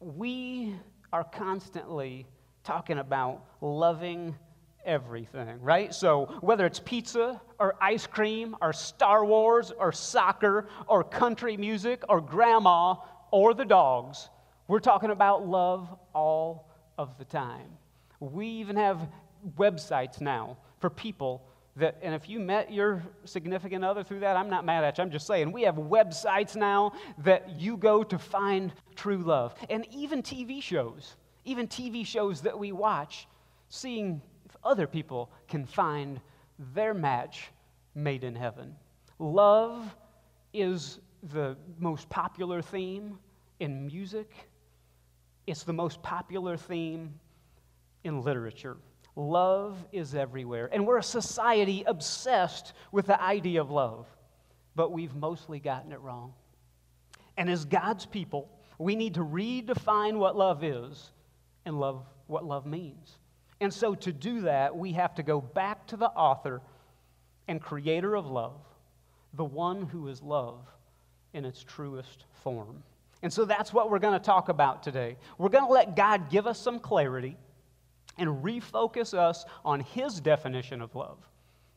We 0.00 0.74
are 1.12 1.24
constantly 1.24 2.26
talking 2.64 2.98
about 2.98 3.44
loving 3.60 4.34
everything, 4.84 5.60
right? 5.60 5.94
So 5.94 6.26
whether 6.40 6.66
it's 6.66 6.80
pizza 6.80 7.40
or 7.58 7.74
ice 7.80 8.06
cream 8.06 8.56
or 8.60 8.72
Star 8.72 9.24
Wars 9.24 9.72
or 9.78 9.92
soccer 9.92 10.68
or 10.86 11.04
country 11.04 11.56
music 11.56 12.02
or 12.08 12.20
grandma 12.20 12.96
or 13.30 13.54
the 13.54 13.64
dogs, 13.64 14.28
we're 14.68 14.80
talking 14.80 15.10
about 15.10 15.46
love 15.46 15.88
all 16.14 16.70
of 16.98 17.16
the 17.18 17.24
time. 17.24 17.78
We 18.20 18.46
even 18.46 18.76
have 18.76 19.08
websites 19.56 20.20
now 20.20 20.58
for 20.80 20.90
people 20.90 21.44
that, 21.76 21.96
and 22.02 22.14
if 22.14 22.28
you 22.28 22.38
met 22.38 22.72
your 22.72 23.02
significant 23.24 23.84
other 23.84 24.04
through 24.04 24.20
that, 24.20 24.36
I'm 24.36 24.50
not 24.50 24.64
mad 24.64 24.84
at 24.84 24.98
you. 24.98 25.04
I'm 25.04 25.10
just 25.10 25.26
saying, 25.26 25.52
we 25.52 25.62
have 25.62 25.76
websites 25.76 26.54
now 26.54 26.92
that 27.18 27.58
you 27.58 27.76
go 27.76 28.02
to 28.02 28.18
find 28.18 28.72
true 28.94 29.18
love. 29.18 29.54
And 29.70 29.86
even 29.90 30.22
TV 30.22 30.62
shows, 30.62 31.16
even 31.44 31.66
TV 31.66 32.06
shows 32.06 32.42
that 32.42 32.58
we 32.58 32.72
watch, 32.72 33.26
seeing 33.68 34.20
if 34.44 34.56
other 34.62 34.86
people 34.86 35.30
can 35.48 35.64
find 35.64 36.20
their 36.74 36.92
match 36.92 37.50
made 37.94 38.22
in 38.22 38.34
heaven. 38.34 38.74
Love 39.18 39.94
is 40.52 41.00
the 41.32 41.56
most 41.78 42.08
popular 42.10 42.60
theme 42.60 43.18
in 43.60 43.86
music, 43.86 44.30
it's 45.46 45.62
the 45.62 45.72
most 45.72 46.02
popular 46.02 46.56
theme 46.56 47.14
in 48.04 48.20
literature. 48.22 48.76
Love 49.14 49.76
is 49.92 50.14
everywhere. 50.14 50.68
And 50.72 50.86
we're 50.86 50.98
a 50.98 51.02
society 51.02 51.84
obsessed 51.86 52.72
with 52.90 53.06
the 53.06 53.20
idea 53.20 53.60
of 53.60 53.70
love, 53.70 54.06
but 54.74 54.92
we've 54.92 55.14
mostly 55.14 55.60
gotten 55.60 55.92
it 55.92 56.00
wrong. 56.00 56.32
And 57.36 57.50
as 57.50 57.64
God's 57.64 58.06
people, 58.06 58.48
we 58.78 58.96
need 58.96 59.14
to 59.14 59.20
redefine 59.20 60.16
what 60.16 60.36
love 60.36 60.64
is 60.64 61.10
and 61.64 61.78
love 61.78 62.04
what 62.26 62.44
love 62.44 62.66
means. 62.66 63.18
And 63.60 63.72
so 63.72 63.94
to 63.94 64.12
do 64.12 64.42
that, 64.42 64.76
we 64.76 64.92
have 64.92 65.14
to 65.16 65.22
go 65.22 65.40
back 65.40 65.86
to 65.88 65.96
the 65.96 66.08
author 66.08 66.62
and 67.46 67.60
creator 67.60 68.16
of 68.16 68.26
love, 68.26 68.60
the 69.34 69.44
one 69.44 69.82
who 69.86 70.08
is 70.08 70.22
love 70.22 70.66
in 71.34 71.44
its 71.44 71.62
truest 71.62 72.24
form. 72.42 72.82
And 73.22 73.32
so 73.32 73.44
that's 73.44 73.72
what 73.72 73.90
we're 73.90 73.98
going 73.98 74.18
to 74.18 74.24
talk 74.24 74.48
about 74.48 74.82
today. 74.82 75.16
We're 75.38 75.48
going 75.48 75.66
to 75.66 75.72
let 75.72 75.94
God 75.94 76.30
give 76.30 76.46
us 76.46 76.58
some 76.58 76.80
clarity 76.80 77.36
and 78.18 78.42
refocus 78.42 79.14
us 79.14 79.44
on 79.64 79.80
His 79.80 80.20
definition 80.20 80.80
of 80.80 80.94
love. 80.94 81.18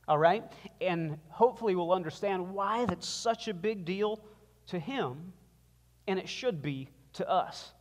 All 0.08 0.18
right? 0.18 0.44
And 0.82 1.18
hopefully 1.30 1.76
we'll 1.76 1.92
understand 1.92 2.54
why 2.54 2.86
that's 2.86 3.08
such 3.08 3.48
a 3.48 3.54
big 3.54 3.86
deal 3.86 4.20
to 4.68 4.80
Him, 4.80 5.34
and 6.08 6.20
it 6.20 6.30
should 6.30 6.62
be 6.62 6.90
to 7.14 7.30
us. 7.30 7.74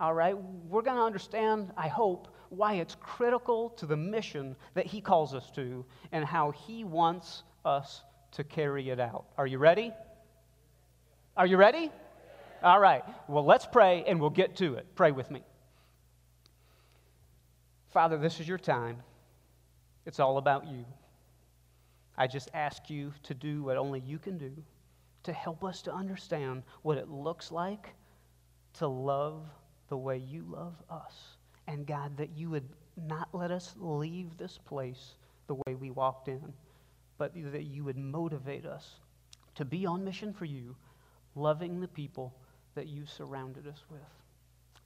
All 0.00 0.14
right? 0.14 0.36
We're 0.36 0.82
going 0.82 0.96
to 0.96 1.02
understand, 1.02 1.72
I 1.76 1.88
hope, 1.88 2.28
why 2.50 2.74
it's 2.74 2.96
critical 3.00 3.70
to 3.70 3.86
the 3.86 3.96
mission 3.96 4.54
that 4.74 4.86
He 4.86 5.00
calls 5.00 5.34
us 5.34 5.50
to 5.52 5.84
and 6.12 6.24
how 6.24 6.50
He 6.50 6.84
wants 6.84 7.42
us 7.64 8.02
to 8.32 8.44
carry 8.44 8.90
it 8.90 9.00
out. 9.00 9.26
Are 9.38 9.46
you 9.46 9.58
ready? 9.58 9.92
Are 11.36 11.46
you 11.46 11.56
ready? 11.56 11.90
All 12.62 12.80
right. 12.80 13.04
Well, 13.28 13.44
let's 13.44 13.66
pray 13.66 14.04
and 14.06 14.20
we'll 14.20 14.30
get 14.30 14.56
to 14.56 14.74
it. 14.74 14.86
Pray 14.94 15.12
with 15.12 15.30
me. 15.30 15.42
Father, 17.94 18.18
this 18.18 18.40
is 18.40 18.48
your 18.48 18.58
time. 18.58 18.96
It's 20.04 20.18
all 20.18 20.38
about 20.38 20.66
you. 20.66 20.84
I 22.18 22.26
just 22.26 22.50
ask 22.52 22.90
you 22.90 23.14
to 23.22 23.34
do 23.34 23.62
what 23.62 23.76
only 23.76 24.00
you 24.00 24.18
can 24.18 24.36
do 24.36 24.52
to 25.22 25.32
help 25.32 25.62
us 25.62 25.80
to 25.82 25.94
understand 25.94 26.64
what 26.82 26.98
it 26.98 27.08
looks 27.08 27.52
like 27.52 27.94
to 28.74 28.88
love 28.88 29.44
the 29.88 29.96
way 29.96 30.18
you 30.18 30.44
love 30.48 30.74
us. 30.90 31.36
And 31.68 31.86
God, 31.86 32.16
that 32.16 32.36
you 32.36 32.50
would 32.50 32.68
not 32.96 33.28
let 33.32 33.52
us 33.52 33.74
leave 33.78 34.36
this 34.36 34.58
place 34.58 35.14
the 35.46 35.54
way 35.54 35.76
we 35.76 35.92
walked 35.92 36.26
in, 36.26 36.52
but 37.16 37.32
that 37.52 37.62
you 37.62 37.84
would 37.84 37.96
motivate 37.96 38.66
us 38.66 38.96
to 39.54 39.64
be 39.64 39.86
on 39.86 40.04
mission 40.04 40.32
for 40.32 40.46
you, 40.46 40.74
loving 41.36 41.80
the 41.80 41.88
people 41.88 42.34
that 42.74 42.88
you 42.88 43.06
surrounded 43.06 43.68
us 43.68 43.84
with. 43.88 44.00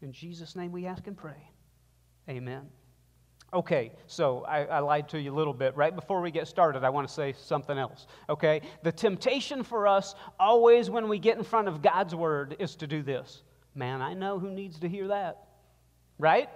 In 0.03 0.12
Jesus' 0.12 0.55
name 0.55 0.73
we 0.73 0.85
ask 0.85 1.07
and 1.07 1.17
pray. 1.17 1.49
Amen. 2.29 2.69
Okay, 3.55 3.93
so 4.07 4.45
I, 4.45 4.64
I, 4.64 4.78
lied 4.81 5.09
to 5.11 5.21
you 5.21 5.33
a 5.33 5.37
little 5.37 5.55
bit. 5.55 5.75
Right 5.75 5.95
before 5.95 6.21
we 6.21 6.31
get 6.31 6.47
started, 6.47 6.85
I 6.85 6.90
want 6.90 7.09
to 7.09 7.14
say 7.14 7.33
something 7.33 7.78
else. 7.78 8.07
Okay? 8.28 8.61
The 8.83 8.93
temptation 8.93 9.62
for 9.62 9.87
us, 9.87 10.14
always 10.38 10.90
when 10.90 11.09
we 11.09 11.19
get 11.19 11.38
in 11.38 11.45
front 11.45 11.67
of 11.67 11.81
God's 11.81 12.14
word, 12.14 12.57
is 12.59 12.76
to 12.76 12.87
do 12.87 13.02
this. 13.02 13.43
Man, 13.75 14.02
I 14.02 14.12
know 14.12 14.38
who 14.38 14.50
needs 14.50 14.78
to 14.81 14.88
hear 14.88 15.09
that. 15.09 15.47
Right? 16.19 16.50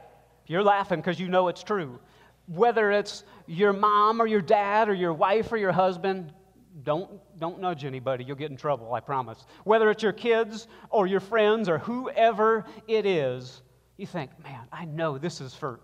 You're 0.46 0.62
laughing 0.62 1.00
because 1.00 1.18
you 1.18 1.28
know 1.28 1.48
it's 1.48 1.62
true. 1.62 1.98
Whether 2.46 2.90
it's 2.90 3.24
your 3.46 3.72
mom 3.72 4.20
or 4.20 4.26
your 4.26 4.42
dad 4.42 4.90
or 4.90 4.94
your 4.94 5.14
wife 5.14 5.50
or 5.50 5.56
your 5.56 5.72
husband, 5.72 6.34
don't, 6.82 7.10
don't 7.38 7.58
nudge 7.58 7.86
anybody. 7.86 8.24
You'll 8.24 8.36
get 8.36 8.50
in 8.50 8.56
trouble, 8.58 8.92
I 8.92 9.00
promise. 9.00 9.46
Whether 9.64 9.90
it's 9.90 10.02
your 10.02 10.12
kids 10.12 10.68
or 10.90 11.06
your 11.06 11.20
friends 11.20 11.70
or 11.70 11.78
whoever 11.78 12.66
it 12.86 13.06
is, 13.06 13.62
you 13.96 14.06
think, 14.06 14.30
man, 14.44 14.66
I 14.70 14.84
know 14.84 15.16
this 15.16 15.40
is 15.40 15.54
for 15.54 15.80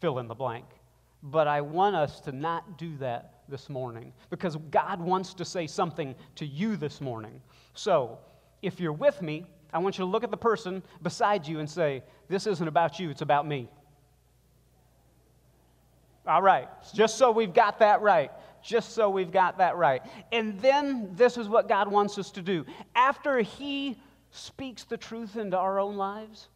fill 0.00 0.18
in 0.18 0.28
the 0.28 0.34
blank. 0.34 0.64
But 1.22 1.48
I 1.48 1.60
want 1.60 1.96
us 1.96 2.20
to 2.20 2.32
not 2.32 2.78
do 2.78 2.96
that 2.98 3.34
this 3.48 3.68
morning 3.68 4.12
because 4.30 4.56
God 4.70 5.00
wants 5.00 5.34
to 5.34 5.44
say 5.44 5.66
something 5.66 6.14
to 6.36 6.46
you 6.46 6.76
this 6.76 7.00
morning. 7.00 7.40
So, 7.74 8.18
if 8.62 8.80
you're 8.80 8.92
with 8.92 9.22
me, 9.22 9.46
I 9.72 9.78
want 9.78 9.98
you 9.98 10.04
to 10.04 10.10
look 10.10 10.24
at 10.24 10.30
the 10.30 10.36
person 10.36 10.82
beside 11.02 11.46
you 11.46 11.58
and 11.60 11.68
say, 11.68 12.02
This 12.28 12.46
isn't 12.46 12.68
about 12.68 12.98
you, 12.98 13.10
it's 13.10 13.22
about 13.22 13.46
me. 13.46 13.68
All 16.26 16.42
right, 16.42 16.68
just 16.92 17.16
so 17.16 17.30
we've 17.30 17.54
got 17.54 17.78
that 17.78 18.02
right. 18.02 18.30
Just 18.62 18.92
so 18.92 19.08
we've 19.08 19.30
got 19.30 19.58
that 19.58 19.76
right. 19.76 20.02
And 20.32 20.60
then 20.60 21.10
this 21.14 21.38
is 21.38 21.48
what 21.48 21.68
God 21.68 21.90
wants 21.90 22.18
us 22.18 22.30
to 22.32 22.42
do. 22.42 22.66
After 22.94 23.38
He 23.38 23.98
speaks 24.30 24.84
the 24.84 24.96
truth 24.96 25.36
into 25.36 25.56
our 25.56 25.78
own 25.78 25.96
lives, 25.96 26.48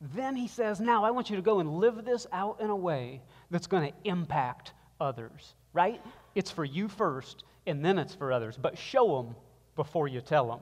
then 0.00 0.34
he 0.34 0.48
says, 0.48 0.80
Now 0.80 1.04
I 1.04 1.10
want 1.10 1.30
you 1.30 1.36
to 1.36 1.42
go 1.42 1.60
and 1.60 1.76
live 1.76 2.04
this 2.04 2.26
out 2.32 2.60
in 2.60 2.70
a 2.70 2.76
way 2.76 3.22
that's 3.50 3.66
going 3.66 3.90
to 3.90 3.98
impact 4.04 4.72
others, 5.00 5.54
right? 5.72 6.00
It's 6.34 6.50
for 6.50 6.64
you 6.64 6.88
first, 6.88 7.44
and 7.66 7.84
then 7.84 7.98
it's 7.98 8.14
for 8.14 8.32
others. 8.32 8.56
But 8.56 8.78
show 8.78 9.22
them 9.22 9.34
before 9.76 10.08
you 10.08 10.20
tell 10.20 10.48
them. 10.48 10.60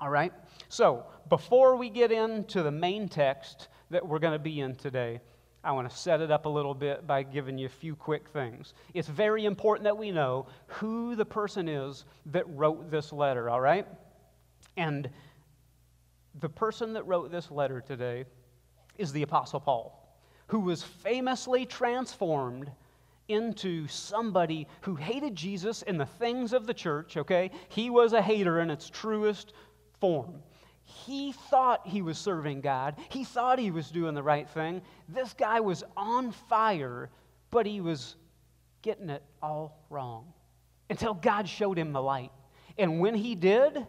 All 0.00 0.10
right? 0.10 0.32
So, 0.68 1.04
before 1.28 1.76
we 1.76 1.90
get 1.90 2.12
into 2.12 2.62
the 2.62 2.70
main 2.70 3.08
text 3.08 3.68
that 3.90 4.06
we're 4.06 4.18
going 4.18 4.32
to 4.32 4.38
be 4.38 4.60
in 4.60 4.76
today, 4.76 5.20
I 5.62 5.72
want 5.72 5.88
to 5.88 5.96
set 5.96 6.20
it 6.20 6.30
up 6.30 6.44
a 6.44 6.48
little 6.48 6.74
bit 6.74 7.06
by 7.06 7.22
giving 7.22 7.56
you 7.56 7.66
a 7.66 7.70
few 7.70 7.96
quick 7.96 8.28
things. 8.28 8.74
It's 8.92 9.08
very 9.08 9.46
important 9.46 9.84
that 9.84 9.96
we 9.96 10.10
know 10.10 10.46
who 10.66 11.16
the 11.16 11.24
person 11.24 11.68
is 11.68 12.04
that 12.26 12.44
wrote 12.48 12.90
this 12.90 13.12
letter, 13.12 13.48
all 13.48 13.60
right? 13.60 13.86
And 14.76 15.08
the 16.40 16.48
person 16.48 16.92
that 16.94 17.06
wrote 17.06 17.30
this 17.30 17.50
letter 17.50 17.80
today 17.80 18.24
is 18.98 19.12
the 19.12 19.22
Apostle 19.22 19.60
Paul, 19.60 20.16
who 20.48 20.60
was 20.60 20.82
famously 20.82 21.66
transformed 21.66 22.70
into 23.28 23.88
somebody 23.88 24.66
who 24.82 24.94
hated 24.94 25.34
Jesus 25.34 25.82
and 25.82 25.98
the 25.98 26.06
things 26.06 26.52
of 26.52 26.66
the 26.66 26.74
church, 26.74 27.16
okay? 27.16 27.50
He 27.68 27.90
was 27.90 28.12
a 28.12 28.20
hater 28.20 28.60
in 28.60 28.70
its 28.70 28.90
truest 28.90 29.54
form. 30.00 30.42
He 30.84 31.32
thought 31.32 31.86
he 31.86 32.02
was 32.02 32.18
serving 32.18 32.60
God, 32.60 32.96
he 33.08 33.24
thought 33.24 33.58
he 33.58 33.70
was 33.70 33.90
doing 33.90 34.14
the 34.14 34.22
right 34.22 34.48
thing. 34.48 34.82
This 35.08 35.32
guy 35.32 35.60
was 35.60 35.82
on 35.96 36.32
fire, 36.32 37.08
but 37.50 37.64
he 37.64 37.80
was 37.80 38.16
getting 38.82 39.08
it 39.08 39.22
all 39.42 39.82
wrong 39.88 40.32
until 40.90 41.14
God 41.14 41.48
showed 41.48 41.78
him 41.78 41.92
the 41.92 42.02
light. 42.02 42.30
And 42.76 43.00
when 43.00 43.14
he 43.14 43.34
did, 43.34 43.86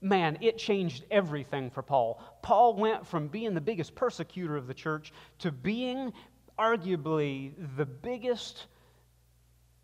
man, 0.00 0.38
it 0.40 0.58
changed 0.58 1.04
everything 1.10 1.70
for 1.70 1.82
Paul. 1.82 2.22
Paul 2.42 2.74
went 2.74 3.06
from 3.06 3.28
being 3.28 3.54
the 3.54 3.60
biggest 3.60 3.94
persecutor 3.94 4.56
of 4.56 4.66
the 4.66 4.74
church 4.74 5.12
to 5.40 5.52
being 5.52 6.12
arguably 6.58 7.52
the 7.76 7.86
biggest 7.86 8.66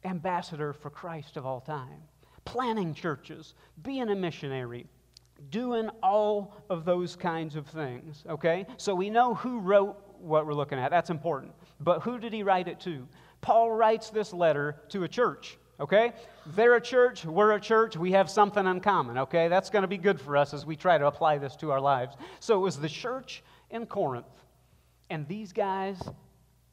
ambassador 0.04 0.72
for 0.72 0.90
Christ 0.90 1.36
of 1.36 1.46
all 1.46 1.60
time, 1.60 2.02
planning 2.44 2.94
churches, 2.94 3.54
being 3.82 4.10
a 4.10 4.14
missionary, 4.14 4.86
doing 5.50 5.88
all 6.02 6.54
of 6.70 6.84
those 6.84 7.16
kinds 7.16 7.56
of 7.56 7.66
things, 7.66 8.24
okay? 8.28 8.66
So 8.76 8.94
we 8.94 9.10
know 9.10 9.34
who 9.34 9.60
wrote 9.60 10.00
what 10.18 10.46
we're 10.46 10.54
looking 10.54 10.78
at. 10.78 10.90
That's 10.90 11.10
important. 11.10 11.52
But 11.80 12.00
who 12.00 12.18
did 12.18 12.32
he 12.32 12.42
write 12.42 12.68
it 12.68 12.80
to? 12.80 13.06
Paul 13.40 13.72
writes 13.72 14.10
this 14.10 14.32
letter 14.32 14.76
to 14.90 15.04
a 15.04 15.08
church 15.08 15.58
okay? 15.80 16.12
They're 16.46 16.76
a 16.76 16.80
church, 16.80 17.24
we're 17.24 17.52
a 17.52 17.60
church, 17.60 17.96
we 17.96 18.12
have 18.12 18.30
something 18.30 18.66
in 18.66 18.80
common, 18.80 19.18
okay? 19.18 19.48
That's 19.48 19.70
going 19.70 19.82
to 19.82 19.88
be 19.88 19.98
good 19.98 20.20
for 20.20 20.36
us 20.36 20.54
as 20.54 20.64
we 20.66 20.76
try 20.76 20.98
to 20.98 21.06
apply 21.06 21.38
this 21.38 21.56
to 21.56 21.70
our 21.70 21.80
lives. 21.80 22.16
So 22.40 22.56
it 22.56 22.60
was 22.60 22.78
the 22.78 22.88
church 22.88 23.42
in 23.70 23.86
Corinth, 23.86 24.44
and 25.10 25.26
these 25.28 25.52
guys, 25.52 26.00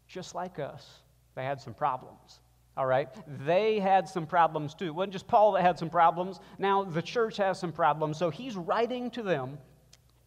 just 0.08 0.36
like 0.36 0.60
us, 0.60 0.88
they 1.36 1.43
had 1.43 1.60
some 1.62 1.74
problems. 1.74 2.39
All 2.77 2.86
right? 2.86 3.10
They 3.46 3.79
had 3.79 4.08
some 4.08 4.25
problems 4.25 4.74
too. 4.74 4.86
It 4.86 4.96
wasn't 4.96 5.13
just 5.13 5.27
Paul 5.27 5.51
that 5.53 5.62
had 5.62 5.77
some 5.77 5.89
problems. 5.89 6.39
Now 6.58 6.84
the 6.84 7.01
church 7.01 7.38
has 7.38 7.60
some 7.60 7.72
problems. 7.72 8.17
So 8.17 8.29
he's 8.29 8.55
writing 8.55 9.12
to 9.12 9.22
them 9.22 9.58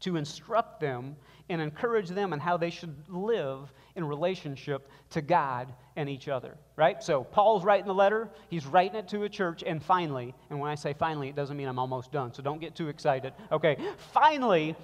to 0.00 0.16
instruct 0.16 0.80
them 0.80 1.16
and 1.48 1.60
encourage 1.60 2.08
them 2.08 2.32
in 2.32 2.40
how 2.40 2.56
they 2.56 2.70
should 2.70 2.94
live 3.08 3.72
in 3.96 4.04
relationship 4.04 4.88
to 5.10 5.20
God 5.20 5.72
and 5.96 6.08
each 6.08 6.28
other, 6.28 6.56
right? 6.76 7.02
So 7.02 7.24
Paul's 7.24 7.64
writing 7.64 7.86
the 7.86 7.94
letter, 7.94 8.28
he's 8.48 8.66
writing 8.66 8.96
it 8.96 9.08
to 9.08 9.24
a 9.24 9.28
church, 9.28 9.62
and 9.64 9.82
finally, 9.82 10.34
and 10.50 10.58
when 10.58 10.70
I 10.70 10.74
say 10.74 10.94
finally, 10.94 11.28
it 11.28 11.36
doesn't 11.36 11.56
mean 11.56 11.68
I'm 11.68 11.78
almost 11.78 12.12
done, 12.12 12.32
so 12.32 12.42
don't 12.42 12.60
get 12.60 12.74
too 12.74 12.88
excited. 12.88 13.34
Okay, 13.52 13.76
finally, 14.12 14.74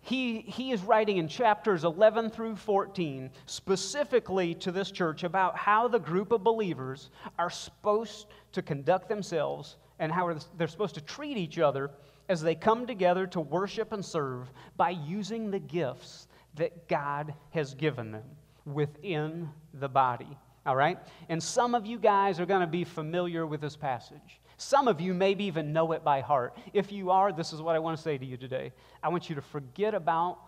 he, 0.00 0.40
he 0.40 0.70
is 0.70 0.82
writing 0.82 1.16
in 1.16 1.28
chapters 1.28 1.84
11 1.84 2.30
through 2.30 2.56
14 2.56 3.30
specifically 3.46 4.54
to 4.56 4.70
this 4.70 4.90
church 4.90 5.24
about 5.24 5.56
how 5.56 5.88
the 5.88 5.98
group 5.98 6.30
of 6.30 6.44
believers 6.44 7.10
are 7.38 7.50
supposed 7.50 8.26
to 8.52 8.60
conduct 8.60 9.08
themselves 9.08 9.76
and 9.98 10.12
how 10.12 10.36
they're 10.58 10.68
supposed 10.68 10.94
to 10.96 11.00
treat 11.00 11.38
each 11.38 11.58
other 11.58 11.90
as 12.28 12.40
they 12.40 12.54
come 12.54 12.86
together 12.86 13.26
to 13.28 13.40
worship 13.40 13.92
and 13.92 14.04
serve 14.04 14.50
by 14.76 14.90
using 14.90 15.50
the 15.50 15.58
gifts 15.58 16.28
that 16.54 16.88
God 16.88 17.34
has 17.50 17.74
given 17.74 18.12
them 18.12 18.24
within 18.64 19.50
the 19.74 19.88
body. 19.88 20.38
All 20.66 20.76
right? 20.76 20.98
And 21.28 21.42
some 21.42 21.74
of 21.74 21.84
you 21.84 21.98
guys 21.98 22.40
are 22.40 22.46
going 22.46 22.62
to 22.62 22.66
be 22.66 22.84
familiar 22.84 23.46
with 23.46 23.60
this 23.60 23.76
passage. 23.76 24.40
Some 24.56 24.88
of 24.88 25.00
you 25.00 25.12
maybe 25.12 25.44
even 25.44 25.72
know 25.72 25.92
it 25.92 26.04
by 26.04 26.20
heart. 26.20 26.56
If 26.72 26.92
you 26.92 27.10
are, 27.10 27.32
this 27.32 27.52
is 27.52 27.60
what 27.60 27.74
I 27.74 27.78
want 27.78 27.96
to 27.96 28.02
say 28.02 28.16
to 28.16 28.24
you 28.24 28.36
today. 28.36 28.72
I 29.02 29.08
want 29.08 29.28
you 29.28 29.34
to 29.34 29.42
forget 29.42 29.94
about 29.94 30.38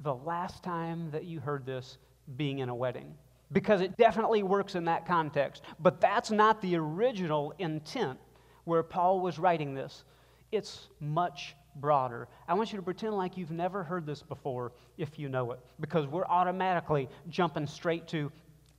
the 0.00 0.14
last 0.14 0.62
time 0.62 1.10
that 1.10 1.24
you 1.24 1.40
heard 1.40 1.64
this 1.64 1.98
being 2.36 2.60
in 2.60 2.68
a 2.68 2.74
wedding 2.74 3.14
because 3.52 3.80
it 3.80 3.96
definitely 3.96 4.42
works 4.42 4.74
in 4.74 4.84
that 4.84 5.06
context. 5.06 5.62
But 5.80 6.00
that's 6.00 6.30
not 6.30 6.60
the 6.60 6.76
original 6.76 7.54
intent 7.58 8.18
where 8.64 8.82
Paul 8.82 9.20
was 9.20 9.38
writing 9.38 9.74
this. 9.74 10.04
It's 10.52 10.88
much 11.00 11.56
broader. 11.76 12.28
I 12.46 12.54
want 12.54 12.72
you 12.72 12.76
to 12.76 12.82
pretend 12.82 13.16
like 13.16 13.36
you've 13.38 13.50
never 13.50 13.82
heard 13.82 14.04
this 14.06 14.22
before 14.22 14.72
if 14.98 15.18
you 15.18 15.28
know 15.28 15.52
it, 15.52 15.60
because 15.80 16.06
we're 16.06 16.26
automatically 16.26 17.08
jumping 17.28 17.66
straight 17.66 18.06
to 18.08 18.30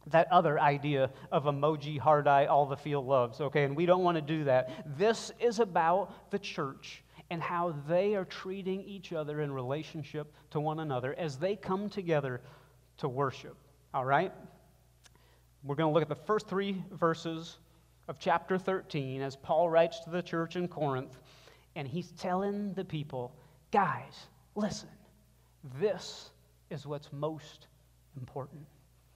that 0.08 0.32
other 0.32 0.60
idea 0.60 1.10
of 1.32 1.46
emoji, 1.46 1.98
hard 1.98 2.28
eye, 2.28 2.46
all 2.46 2.66
the 2.66 2.78
field 2.78 3.08
loves, 3.08 3.42
okay? 3.42 3.64
And 3.64 3.76
we 3.76 3.86
don't 3.86 4.04
want 4.04 4.16
to 4.18 4.22
do 4.22 4.44
that. 4.44 4.98
This 4.98 5.32
is 5.40 5.60
about 5.60 6.30
the 6.30 6.40
church 6.40 7.04
and 7.30 7.42
how 7.42 7.74
they 7.88 8.14
are 8.16 8.26
treating 8.26 8.84
each 8.84 9.14
other 9.14 9.42
in 9.42 9.52
relationship 9.52 10.34
to 10.52 10.60
one 10.60 10.80
another 10.82 11.16
as 11.18 11.38
they 11.38 11.56
come 11.56 11.90
together 11.90 12.42
to 12.98 13.08
worship, 13.08 13.56
all 13.94 14.06
right? 14.06 14.32
We're 15.64 15.76
going 15.76 15.90
to 15.90 15.94
look 15.94 16.04
at 16.04 16.10
the 16.10 16.28
first 16.28 16.48
three 16.48 16.84
verses 16.92 17.58
of 18.10 18.20
chapter 18.20 18.58
13 18.58 19.22
as 19.22 19.38
Paul 19.38 19.70
writes 19.70 20.02
to 20.02 20.10
the 20.10 20.22
church 20.22 20.58
in 20.58 20.68
Corinth 20.68 21.18
and 21.76 21.88
he's 21.88 22.12
telling 22.12 22.74
the 22.74 22.86
people, 22.86 23.36
guys, 23.72 24.28
listen, 24.56 24.90
this 25.80 26.30
is 26.70 26.86
what's 26.86 27.12
most 27.12 27.68
important. 28.18 28.62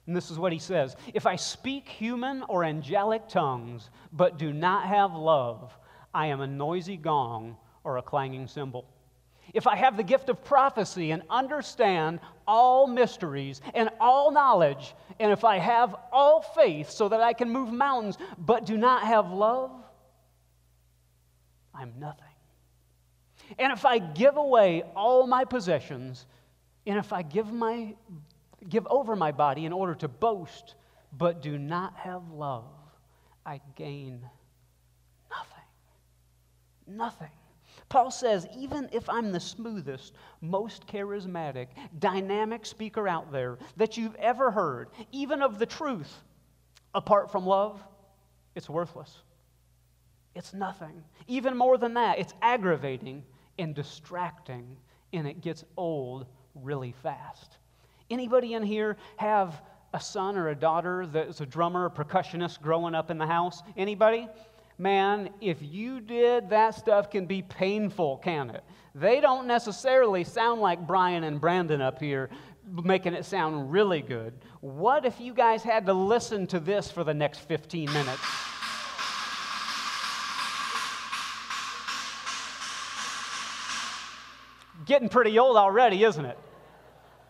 And 0.06 0.16
this 0.16 0.30
is 0.30 0.38
what 0.38 0.52
he 0.52 0.58
says 0.58 0.96
If 1.14 1.26
I 1.26 1.36
speak 1.36 1.88
human 1.88 2.42
or 2.48 2.64
angelic 2.64 3.28
tongues, 3.28 3.90
but 4.12 4.38
do 4.38 4.52
not 4.52 4.86
have 4.86 5.14
love, 5.14 5.76
I 6.14 6.26
am 6.26 6.40
a 6.40 6.46
noisy 6.46 6.96
gong 6.96 7.56
or 7.84 7.98
a 7.98 8.02
clanging 8.02 8.46
cymbal. 8.46 8.86
If 9.54 9.66
I 9.66 9.76
have 9.76 9.96
the 9.96 10.02
gift 10.02 10.28
of 10.28 10.44
prophecy 10.44 11.10
and 11.10 11.22
understand 11.30 12.20
all 12.46 12.86
mysteries 12.86 13.62
and 13.74 13.88
all 13.98 14.30
knowledge, 14.30 14.94
and 15.20 15.32
if 15.32 15.44
I 15.44 15.58
have 15.58 15.94
all 16.12 16.42
faith 16.42 16.90
so 16.90 17.08
that 17.08 17.20
I 17.20 17.32
can 17.32 17.50
move 17.50 17.72
mountains, 17.72 18.18
but 18.38 18.66
do 18.66 18.76
not 18.76 19.04
have 19.04 19.30
love, 19.30 19.70
I'm 21.74 21.94
nothing. 21.98 22.27
And 23.58 23.72
if 23.72 23.84
I 23.84 23.98
give 23.98 24.36
away 24.36 24.82
all 24.94 25.26
my 25.26 25.44
possessions, 25.44 26.26
and 26.86 26.98
if 26.98 27.12
I 27.12 27.22
give, 27.22 27.52
my, 27.52 27.94
give 28.68 28.86
over 28.88 29.14
my 29.16 29.32
body 29.32 29.64
in 29.64 29.72
order 29.72 29.94
to 29.96 30.08
boast, 30.08 30.74
but 31.16 31.42
do 31.42 31.58
not 31.58 31.94
have 31.96 32.30
love, 32.30 32.64
I 33.46 33.60
gain 33.76 34.20
nothing. 35.30 35.64
Nothing. 36.86 37.30
Paul 37.88 38.10
says, 38.10 38.46
even 38.56 38.88
if 38.92 39.08
I'm 39.08 39.32
the 39.32 39.40
smoothest, 39.40 40.14
most 40.40 40.86
charismatic, 40.86 41.68
dynamic 41.98 42.66
speaker 42.66 43.08
out 43.08 43.32
there 43.32 43.58
that 43.76 43.96
you've 43.96 44.14
ever 44.16 44.50
heard, 44.50 44.88
even 45.12 45.42
of 45.42 45.58
the 45.58 45.66
truth, 45.66 46.12
apart 46.94 47.30
from 47.30 47.46
love, 47.46 47.82
it's 48.54 48.68
worthless. 48.68 49.22
It's 50.34 50.52
nothing. 50.52 51.02
Even 51.26 51.56
more 51.56 51.78
than 51.78 51.94
that, 51.94 52.18
it's 52.18 52.34
aggravating 52.42 53.24
and 53.58 53.74
distracting, 53.74 54.76
and 55.12 55.26
it 55.26 55.40
gets 55.40 55.64
old 55.76 56.26
really 56.54 56.92
fast. 57.02 57.58
Anybody 58.10 58.54
in 58.54 58.62
here 58.62 58.96
have 59.16 59.60
a 59.94 60.00
son 60.00 60.36
or 60.36 60.48
a 60.48 60.54
daughter 60.54 61.06
that's 61.06 61.40
a 61.40 61.46
drummer 61.46 61.84
or 61.84 61.90
percussionist 61.90 62.60
growing 62.60 62.94
up 62.94 63.10
in 63.10 63.18
the 63.18 63.26
house? 63.26 63.62
Anybody? 63.76 64.28
Man, 64.78 65.30
if 65.40 65.58
you 65.60 66.00
did, 66.00 66.50
that 66.50 66.74
stuff 66.74 67.10
can 67.10 67.26
be 67.26 67.42
painful, 67.42 68.18
can 68.18 68.50
it? 68.50 68.62
They 68.94 69.20
don't 69.20 69.46
necessarily 69.46 70.24
sound 70.24 70.60
like 70.60 70.86
Brian 70.86 71.24
and 71.24 71.40
Brandon 71.40 71.80
up 71.80 72.00
here 72.00 72.30
making 72.84 73.14
it 73.14 73.24
sound 73.24 73.72
really 73.72 74.02
good. 74.02 74.34
What 74.60 75.04
if 75.04 75.20
you 75.20 75.32
guys 75.32 75.62
had 75.62 75.86
to 75.86 75.92
listen 75.92 76.46
to 76.48 76.60
this 76.60 76.90
for 76.90 77.02
the 77.02 77.14
next 77.14 77.38
15 77.40 77.92
minutes? 77.92 78.22
Getting 84.88 85.10
pretty 85.10 85.38
old 85.38 85.58
already, 85.58 86.02
isn't 86.02 86.24
it? 86.24 86.38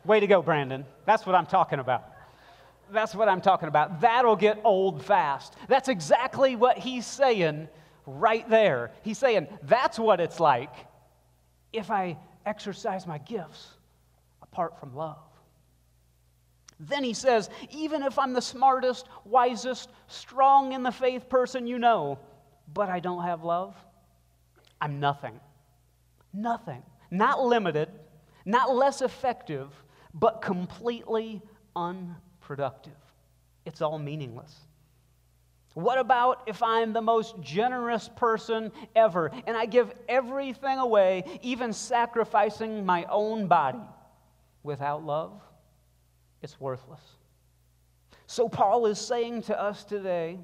Way 0.04 0.20
to 0.20 0.28
go, 0.28 0.40
Brandon. 0.40 0.86
That's 1.06 1.26
what 1.26 1.34
I'm 1.34 1.44
talking 1.44 1.80
about. 1.80 2.04
That's 2.92 3.16
what 3.16 3.28
I'm 3.28 3.40
talking 3.40 3.68
about. 3.68 4.00
That'll 4.00 4.36
get 4.36 4.60
old 4.62 5.04
fast. 5.04 5.54
That's 5.66 5.88
exactly 5.88 6.54
what 6.54 6.78
he's 6.78 7.04
saying 7.04 7.68
right 8.06 8.48
there. 8.48 8.92
He's 9.02 9.18
saying, 9.18 9.48
that's 9.64 9.98
what 9.98 10.20
it's 10.20 10.38
like 10.38 10.72
if 11.72 11.90
I 11.90 12.16
exercise 12.46 13.08
my 13.08 13.18
gifts 13.18 13.66
apart 14.40 14.78
from 14.78 14.94
love. 14.94 15.18
Then 16.78 17.02
he 17.02 17.12
says, 17.12 17.50
even 17.72 18.04
if 18.04 18.20
I'm 18.20 18.34
the 18.34 18.40
smartest, 18.40 19.08
wisest, 19.24 19.90
strong 20.06 20.74
in 20.74 20.84
the 20.84 20.92
faith 20.92 21.28
person 21.28 21.66
you 21.66 21.80
know, 21.80 22.20
but 22.72 22.88
I 22.88 23.00
don't 23.00 23.24
have 23.24 23.42
love, 23.42 23.74
I'm 24.80 25.00
nothing. 25.00 25.40
Nothing 26.32 26.84
not 27.10 27.44
limited, 27.44 27.88
not 28.44 28.74
less 28.74 29.02
effective, 29.02 29.70
but 30.14 30.42
completely 30.42 31.42
unproductive. 31.76 32.92
It's 33.64 33.82
all 33.82 33.98
meaningless. 33.98 34.54
What 35.74 35.98
about 35.98 36.42
if 36.46 36.62
I'm 36.62 36.92
the 36.92 37.02
most 37.02 37.40
generous 37.40 38.08
person 38.16 38.72
ever 38.96 39.30
and 39.46 39.56
I 39.56 39.66
give 39.66 39.94
everything 40.08 40.78
away, 40.78 41.22
even 41.42 41.72
sacrificing 41.72 42.84
my 42.84 43.04
own 43.04 43.46
body? 43.46 43.78
Without 44.64 45.04
love, 45.04 45.40
it's 46.42 46.58
worthless. 46.58 47.00
So, 48.26 48.48
Paul 48.48 48.86
is 48.86 48.98
saying 48.98 49.42
to 49.42 49.60
us 49.60 49.84
today, 49.84 50.40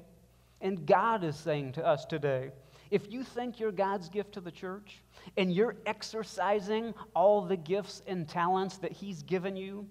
and 0.61 0.85
God 0.85 1.23
is 1.23 1.35
saying 1.35 1.73
to 1.73 1.85
us 1.85 2.05
today, 2.05 2.51
if 2.91 3.11
you 3.11 3.23
think 3.23 3.59
you're 3.59 3.71
God's 3.71 4.09
gift 4.09 4.33
to 4.33 4.41
the 4.41 4.51
church 4.51 5.01
and 5.37 5.51
you're 5.53 5.75
exercising 5.85 6.93
all 7.15 7.41
the 7.41 7.57
gifts 7.57 8.01
and 8.07 8.27
talents 8.27 8.77
that 8.77 8.91
He's 8.91 9.23
given 9.23 9.55
you, 9.55 9.87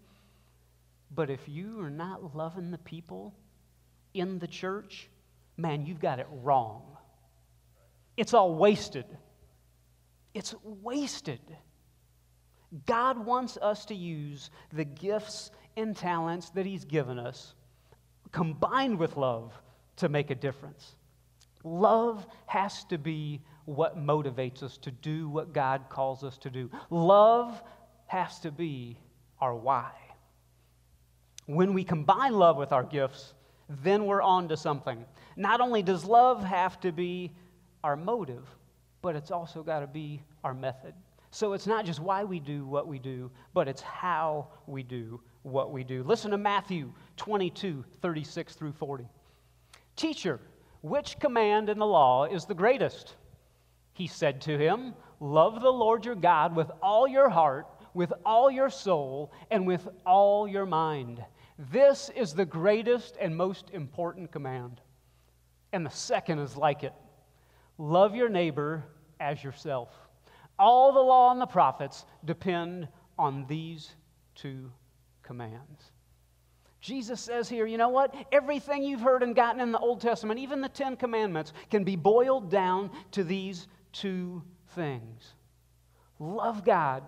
but 1.14 1.30
if 1.30 1.48
you 1.48 1.80
are 1.80 1.90
not 1.90 2.34
loving 2.36 2.70
the 2.70 2.78
people 2.78 3.34
in 4.14 4.38
the 4.38 4.46
church, 4.46 5.08
man, 5.56 5.86
you've 5.86 6.00
got 6.00 6.18
it 6.18 6.26
wrong. 6.42 6.82
It's 8.16 8.34
all 8.34 8.54
wasted. 8.54 9.06
It's 10.34 10.54
wasted. 10.62 11.40
God 12.86 13.24
wants 13.24 13.56
us 13.60 13.84
to 13.86 13.94
use 13.94 14.50
the 14.72 14.84
gifts 14.84 15.50
and 15.76 15.96
talents 15.96 16.50
that 16.50 16.66
He's 16.66 16.84
given 16.84 17.18
us, 17.18 17.54
combined 18.32 18.98
with 18.98 19.16
love, 19.16 19.52
to 19.96 20.08
make 20.08 20.30
a 20.30 20.34
difference. 20.34 20.96
Love 21.64 22.26
has 22.46 22.84
to 22.84 22.98
be 22.98 23.40
what 23.64 23.98
motivates 23.98 24.62
us 24.62 24.76
to 24.78 24.90
do 24.90 25.28
what 25.28 25.52
God 25.52 25.86
calls 25.88 26.22
us 26.22 26.36
to 26.38 26.50
do. 26.50 26.70
Love 26.90 27.60
has 28.06 28.38
to 28.40 28.50
be 28.50 28.98
our 29.40 29.54
why. 29.54 29.90
When 31.46 31.74
we 31.74 31.82
combine 31.84 32.34
love 32.34 32.56
with 32.56 32.72
our 32.72 32.84
gifts, 32.84 33.34
then 33.82 34.06
we're 34.06 34.22
on 34.22 34.48
to 34.48 34.56
something. 34.56 35.04
Not 35.36 35.60
only 35.60 35.82
does 35.82 36.04
love 36.04 36.44
have 36.44 36.80
to 36.80 36.92
be 36.92 37.32
our 37.82 37.96
motive, 37.96 38.46
but 39.02 39.16
it's 39.16 39.30
also 39.30 39.62
got 39.62 39.80
to 39.80 39.86
be 39.86 40.22
our 40.42 40.54
method. 40.54 40.94
So 41.30 41.52
it's 41.52 41.66
not 41.66 41.84
just 41.84 42.00
why 42.00 42.24
we 42.24 42.38
do 42.38 42.64
what 42.66 42.86
we 42.86 42.98
do, 42.98 43.30
but 43.54 43.68
it's 43.68 43.82
how 43.82 44.48
we 44.66 44.82
do 44.82 45.20
what 45.42 45.72
we 45.72 45.82
do. 45.82 46.02
Listen 46.04 46.30
to 46.30 46.38
Matthew 46.38 46.92
22, 47.16 47.84
36 48.00 48.54
through 48.54 48.72
40. 48.72 49.08
Teacher, 49.96 50.40
which 50.84 51.18
command 51.18 51.70
in 51.70 51.78
the 51.78 51.86
law 51.86 52.26
is 52.26 52.44
the 52.44 52.52
greatest? 52.52 53.16
He 53.94 54.06
said 54.06 54.42
to 54.42 54.58
him, 54.58 54.92
love 55.18 55.62
the 55.62 55.72
Lord 55.72 56.04
your 56.04 56.14
God 56.14 56.54
with 56.54 56.70
all 56.82 57.08
your 57.08 57.30
heart, 57.30 57.66
with 57.94 58.12
all 58.22 58.50
your 58.50 58.68
soul, 58.68 59.32
and 59.50 59.66
with 59.66 59.88
all 60.04 60.46
your 60.46 60.66
mind. 60.66 61.24
This 61.58 62.10
is 62.14 62.34
the 62.34 62.44
greatest 62.44 63.16
and 63.18 63.34
most 63.34 63.70
important 63.72 64.30
command. 64.30 64.82
And 65.72 65.86
the 65.86 65.90
second 65.90 66.40
is 66.40 66.54
like 66.54 66.84
it 66.84 66.92
love 67.78 68.14
your 68.14 68.28
neighbor 68.28 68.84
as 69.20 69.42
yourself. 69.42 69.88
All 70.58 70.92
the 70.92 71.00
law 71.00 71.32
and 71.32 71.40
the 71.40 71.46
prophets 71.46 72.04
depend 72.26 72.88
on 73.18 73.46
these 73.48 73.90
two 74.34 74.70
commands. 75.22 75.92
Jesus 76.84 77.18
says 77.18 77.48
here, 77.48 77.64
you 77.64 77.78
know 77.78 77.88
what? 77.88 78.14
Everything 78.30 78.82
you've 78.82 79.00
heard 79.00 79.22
and 79.22 79.34
gotten 79.34 79.58
in 79.58 79.72
the 79.72 79.78
Old 79.78 80.02
Testament, 80.02 80.38
even 80.38 80.60
the 80.60 80.68
Ten 80.68 80.96
Commandments, 80.96 81.54
can 81.70 81.82
be 81.82 81.96
boiled 81.96 82.50
down 82.50 82.90
to 83.12 83.24
these 83.24 83.68
two 83.92 84.42
things 84.74 85.32
love 86.18 86.62
God 86.62 87.02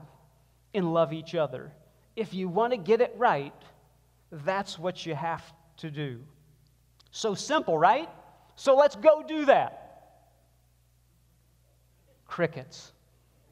and 0.72 0.94
love 0.94 1.12
each 1.12 1.34
other. 1.34 1.72
If 2.16 2.32
you 2.32 2.48
want 2.48 2.72
to 2.72 2.78
get 2.78 3.02
it 3.02 3.14
right, 3.18 3.52
that's 4.32 4.78
what 4.78 5.04
you 5.04 5.14
have 5.14 5.44
to 5.76 5.90
do. 5.90 6.20
So 7.10 7.34
simple, 7.34 7.76
right? 7.76 8.08
So 8.54 8.76
let's 8.76 8.96
go 8.96 9.22
do 9.28 9.44
that. 9.44 10.22
Crickets. 12.26 12.92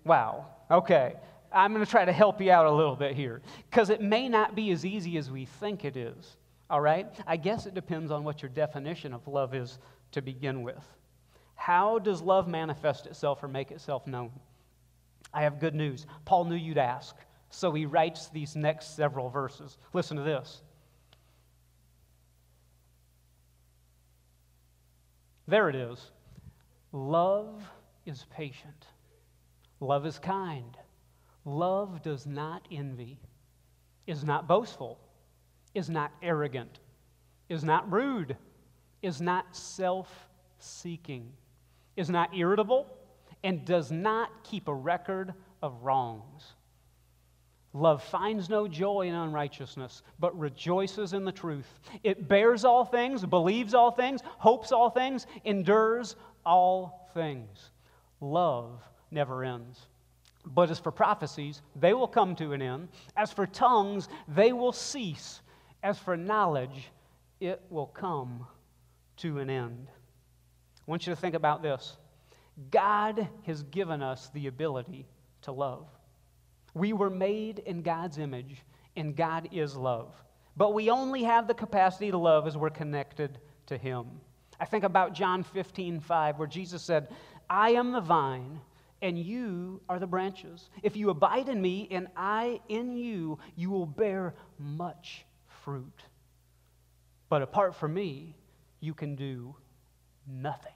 Wow. 0.05 0.47
Okay. 0.71 1.17
I'm 1.55 1.73
going 1.73 1.85
to 1.85 1.90
try 1.90 2.05
to 2.05 2.12
help 2.12 2.40
you 2.40 2.51
out 2.51 2.67
a 2.67 2.71
little 2.71 2.97
bit 2.97 3.14
here 3.14 3.40
because 3.71 3.88
it 3.88 4.01
may 4.03 4.29
not 4.29 4.55
be 4.55 4.73
as 4.73 4.85
easy 4.85 5.17
as 5.17 5.31
we 5.31 5.47
think 5.47 5.85
it 5.85 5.97
is. 5.97 6.37
All 6.69 6.81
right? 6.81 7.07
I 7.27 7.37
guess 7.37 7.67
it 7.67 7.75
depends 7.75 8.11
on 8.11 8.25
what 8.25 8.43
your 8.43 8.49
definition 8.49 9.14
of 9.14 9.27
love 9.29 9.55
is 9.55 9.79
to 10.12 10.21
begin 10.21 10.62
with. 10.62 10.83
How 11.55 11.99
does 12.01 12.21
love 12.21 12.49
manifest 12.49 13.07
itself 13.07 13.43
or 13.43 13.49
make 13.49 13.71
itself 13.71 14.07
known? 14.07 14.33
I 15.33 15.43
have 15.43 15.61
good 15.61 15.75
news. 15.75 16.07
Paul 16.25 16.45
knew 16.45 16.57
you'd 16.57 16.79
ask, 16.79 17.14
so 17.51 17.73
he 17.73 17.87
writes 17.87 18.29
these 18.29 18.57
next 18.57 18.97
several 18.97 19.31
verses. 19.31 19.79
Listen 19.93 20.17
to 20.17 20.23
this. 20.23 20.62
There 25.47 25.69
it 25.69 25.77
is. 25.77 26.11
Love 26.93 27.62
is 28.07 28.27
patient. 28.31 28.87
Love 29.81 30.07
is 30.07 30.19
kind. 30.19 30.77
Love 31.45 32.03
does 32.03 32.27
not 32.27 32.67
envy, 32.71 33.19
is 34.07 34.25
not 34.25 34.49
boastful, 34.49 34.99
is 35.75 35.91
not 35.91 36.11
arrogant, 36.23 36.81
is 37.49 37.63
not 37.63 37.91
rude, 37.93 38.37
is 39.03 39.21
not 39.21 39.55
self 39.55 40.29
seeking, 40.59 41.31
is 41.97 42.09
not 42.09 42.35
irritable, 42.35 42.87
and 43.43 43.65
does 43.65 43.93
not 43.93 44.31
keep 44.43 44.69
a 44.69 44.75
record 44.75 45.35
of 45.63 45.83
wrongs. 45.83 46.55
Love 47.75 48.03
finds 48.05 48.49
no 48.49 48.69
joy 48.69 49.09
in 49.09 49.15
unrighteousness, 49.15 50.03
but 50.21 50.39
rejoices 50.39 51.13
in 51.13 51.25
the 51.25 51.33
truth. 51.33 51.81
It 52.05 52.29
bears 52.29 52.65
all 52.65 52.85
things, 52.85 53.27
believes 53.27 53.75
all 53.75 53.91
things, 53.91 54.21
hopes 54.39 54.71
all 54.71 54.91
things, 54.91 55.27
endures 55.45 56.15
all 56.47 57.11
things. 57.13 57.71
Love 58.21 58.81
never 59.11 59.45
ends. 59.45 59.89
But 60.47 60.71
as 60.71 60.79
for 60.79 60.91
prophecies, 60.91 61.63
they 61.75 61.95
will 61.95 62.09
come 62.09 62.37
to 62.37 62.53
an 62.53 62.61
end. 62.61 62.89
As 63.17 63.33
for 63.33 63.47
tongues, 63.47 64.09
they 64.29 64.53
will 64.53 64.73
cease. 64.73 65.41
As 65.83 65.99
for 65.99 66.17
knowledge, 66.17 66.91
it 67.41 67.63
will 67.71 67.87
come 67.87 68.47
to 69.19 69.39
an 69.39 69.51
end. 69.51 69.89
I 69.91 70.91
want 70.91 71.07
you 71.07 71.15
to 71.15 71.21
think 71.21 71.35
about 71.35 71.63
this 71.63 71.97
God 72.71 73.29
has 73.47 73.63
given 73.65 74.03
us 74.03 74.31
the 74.35 74.47
ability 74.47 75.07
to 75.43 75.53
love. 75.53 75.87
We 76.75 76.93
were 76.93 77.11
made 77.11 77.61
in 77.61 77.83
God's 77.83 78.19
image, 78.19 78.63
and 78.97 79.17
God 79.17 79.49
is 79.53 79.77
love. 79.77 80.13
But 80.57 80.75
we 80.75 80.91
only 80.91 81.25
have 81.25 81.47
the 81.47 81.55
capacity 81.55 82.11
to 82.11 82.19
love 82.19 82.47
as 82.47 82.57
we're 82.57 82.71
connected 82.71 83.39
to 83.67 83.77
Him. 83.77 84.07
I 84.61 84.67
think 84.67 84.85
about 84.85 85.15
John 85.15 85.43
15, 85.43 86.01
5, 86.01 86.39
where 86.39 86.49
Jesus 86.49 86.83
said, 86.83 87.09
I 87.51 87.71
am 87.71 87.93
the 87.93 88.01
vine 88.01 88.61
and 89.05 89.19
you 89.19 89.83
are 89.87 89.99
the 89.99 90.07
branches. 90.07 90.71
If 90.83 90.97
you 90.97 91.11
abide 91.11 91.51
in 91.51 91.61
me 91.61 91.87
and 91.90 92.09
I 92.17 92.61
in 92.69 92.97
you, 92.97 93.38
you 93.55 93.69
will 93.71 93.85
bear 93.85 94.35
much 94.59 95.27
fruit. 95.62 96.03
But 97.29 97.43
apart 97.43 97.75
from 97.75 97.93
me, 97.93 98.35
you 98.81 98.95
can 98.95 99.14
do 99.14 99.55
nothing. 100.27 100.73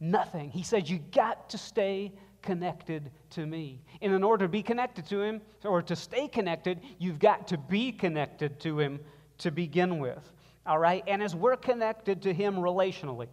Nothing. 0.00 0.50
He 0.50 0.62
says 0.62 0.88
you 0.88 1.00
got 1.12 1.50
to 1.50 1.58
stay 1.58 2.12
connected 2.40 3.10
to 3.30 3.44
me. 3.44 3.82
And 4.00 4.14
in 4.14 4.24
order 4.24 4.46
to 4.46 4.48
be 4.48 4.62
connected 4.62 5.04
to 5.08 5.20
him, 5.20 5.42
or 5.64 5.82
to 5.82 5.94
stay 5.94 6.28
connected, 6.28 6.80
you've 6.98 7.18
got 7.18 7.46
to 7.48 7.58
be 7.58 7.92
connected 7.92 8.58
to 8.60 8.78
him 8.78 8.98
to 9.38 9.50
begin 9.50 9.98
with. 9.98 10.32
All 10.66 10.78
right? 10.78 11.04
And 11.06 11.22
as 11.22 11.36
we're 11.36 11.56
connected 11.56 12.22
to 12.22 12.32
him 12.32 12.56
relationally, 12.56 13.28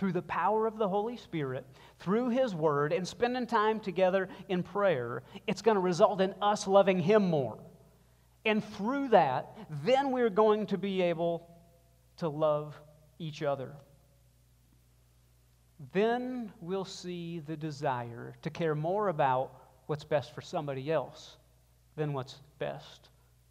through 0.00 0.12
the 0.12 0.22
power 0.22 0.66
of 0.66 0.78
the 0.78 0.88
Holy 0.88 1.18
Spirit, 1.18 1.66
through 1.98 2.30
His 2.30 2.54
Word, 2.54 2.90
and 2.94 3.06
spending 3.06 3.46
time 3.46 3.78
together 3.78 4.30
in 4.48 4.62
prayer, 4.62 5.22
it's 5.46 5.60
going 5.60 5.74
to 5.74 5.80
result 5.80 6.22
in 6.22 6.34
us 6.40 6.66
loving 6.66 6.98
Him 6.98 7.28
more. 7.28 7.58
And 8.46 8.64
through 8.64 9.08
that, 9.08 9.54
then 9.84 10.10
we're 10.10 10.30
going 10.30 10.66
to 10.68 10.78
be 10.78 11.02
able 11.02 11.46
to 12.16 12.30
love 12.30 12.74
each 13.18 13.42
other. 13.42 13.72
Then 15.92 16.50
we'll 16.62 16.86
see 16.86 17.40
the 17.40 17.56
desire 17.56 18.34
to 18.40 18.48
care 18.48 18.74
more 18.74 19.08
about 19.08 19.52
what's 19.86 20.04
best 20.04 20.34
for 20.34 20.40
somebody 20.40 20.90
else 20.90 21.36
than 21.96 22.14
what's 22.14 22.40
best 22.58 23.10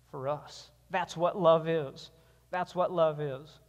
for 0.09 0.27
us. 0.27 0.71
That's 0.89 1.15
what 1.15 1.39
love 1.39 1.67
is. 1.67 2.09
That's 2.49 2.73
what 2.73 2.91
love 2.91 3.21
is. 3.21 3.59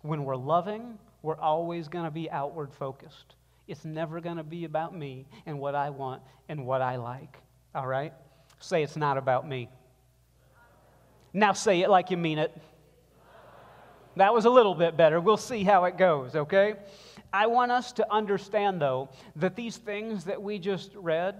When 0.00 0.24
we're 0.24 0.36
loving, 0.36 0.98
we're 1.24 1.40
always 1.40 1.88
going 1.88 2.04
to 2.04 2.10
be 2.10 2.30
outward 2.30 2.70
focused. 2.70 3.34
It's 3.66 3.86
never 3.86 4.20
going 4.20 4.36
to 4.36 4.42
be 4.42 4.66
about 4.66 4.94
me 4.94 5.24
and 5.46 5.58
what 5.58 5.74
I 5.74 5.88
want 5.88 6.20
and 6.50 6.66
what 6.66 6.82
I 6.82 6.96
like. 6.96 7.38
All 7.74 7.86
right? 7.86 8.12
Say 8.60 8.82
it's 8.82 8.94
not 8.94 9.16
about 9.16 9.48
me. 9.48 9.70
Now 11.32 11.54
say 11.54 11.80
it 11.80 11.88
like 11.88 12.10
you 12.10 12.18
mean 12.18 12.38
it. 12.38 12.54
That 14.16 14.34
was 14.34 14.44
a 14.44 14.50
little 14.50 14.74
bit 14.74 14.98
better. 14.98 15.18
We'll 15.18 15.38
see 15.38 15.64
how 15.64 15.84
it 15.84 15.96
goes, 15.96 16.36
okay? 16.36 16.74
I 17.32 17.46
want 17.46 17.72
us 17.72 17.92
to 17.92 18.12
understand, 18.12 18.82
though, 18.82 19.08
that 19.36 19.56
these 19.56 19.78
things 19.78 20.24
that 20.24 20.42
we 20.42 20.58
just 20.58 20.94
read 20.94 21.36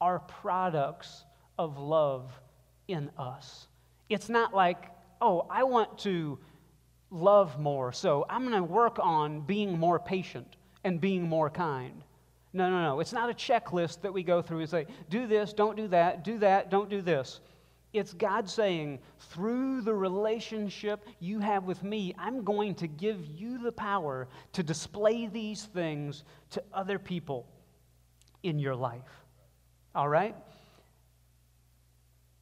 are 0.00 0.18
products 0.18 1.22
of 1.60 1.78
love 1.78 2.28
in 2.88 3.08
us. 3.16 3.68
It's 4.08 4.28
not 4.28 4.52
like, 4.52 4.90
oh, 5.20 5.46
I 5.48 5.62
want 5.62 6.00
to 6.00 6.40
love 7.12 7.58
more. 7.60 7.92
So 7.92 8.26
I'm 8.28 8.42
going 8.42 8.56
to 8.56 8.64
work 8.64 8.98
on 8.98 9.42
being 9.42 9.78
more 9.78 9.98
patient 9.98 10.56
and 10.82 11.00
being 11.00 11.28
more 11.28 11.50
kind. 11.50 12.02
No, 12.54 12.68
no, 12.68 12.82
no. 12.82 13.00
It's 13.00 13.12
not 13.12 13.30
a 13.30 13.34
checklist 13.34 14.00
that 14.02 14.12
we 14.12 14.22
go 14.22 14.42
through 14.42 14.60
and 14.60 14.68
say, 14.68 14.86
do 15.08 15.26
this, 15.26 15.52
don't 15.52 15.76
do 15.76 15.88
that, 15.88 16.24
do 16.24 16.38
that, 16.38 16.70
don't 16.70 16.90
do 16.90 17.00
this. 17.00 17.40
It's 17.92 18.14
God 18.14 18.48
saying, 18.48 19.00
through 19.18 19.82
the 19.82 19.94
relationship 19.94 21.06
you 21.20 21.40
have 21.40 21.64
with 21.64 21.82
me, 21.82 22.14
I'm 22.18 22.42
going 22.42 22.74
to 22.76 22.86
give 22.86 23.24
you 23.26 23.58
the 23.58 23.72
power 23.72 24.28
to 24.54 24.62
display 24.62 25.26
these 25.26 25.64
things 25.64 26.24
to 26.50 26.62
other 26.72 26.98
people 26.98 27.46
in 28.42 28.58
your 28.58 28.74
life. 28.74 29.02
All 29.94 30.08
right? 30.08 30.34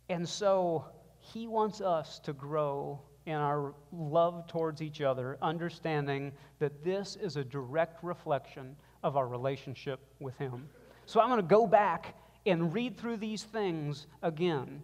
And 0.08 0.28
so 0.28 0.84
he 1.18 1.48
wants 1.48 1.80
us 1.80 2.20
to 2.20 2.32
grow 2.32 3.00
in 3.26 3.34
our 3.34 3.74
love 3.92 4.46
towards 4.46 4.82
each 4.82 5.00
other, 5.00 5.38
understanding 5.42 6.32
that 6.58 6.84
this 6.84 7.16
is 7.16 7.36
a 7.36 7.44
direct 7.44 8.02
reflection 8.02 8.76
of 9.02 9.16
our 9.16 9.28
relationship 9.28 10.00
with 10.20 10.36
Him. 10.38 10.68
So 11.06 11.20
I'm 11.20 11.28
going 11.28 11.40
to 11.40 11.46
go 11.46 11.66
back 11.66 12.14
and 12.46 12.72
read 12.72 12.96
through 12.96 13.18
these 13.18 13.42
things 13.42 14.06
again. 14.22 14.82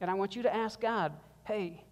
And 0.00 0.10
I 0.10 0.14
want 0.14 0.36
you 0.36 0.42
to 0.42 0.54
ask 0.54 0.80
God, 0.80 1.12
hey, 1.44 1.84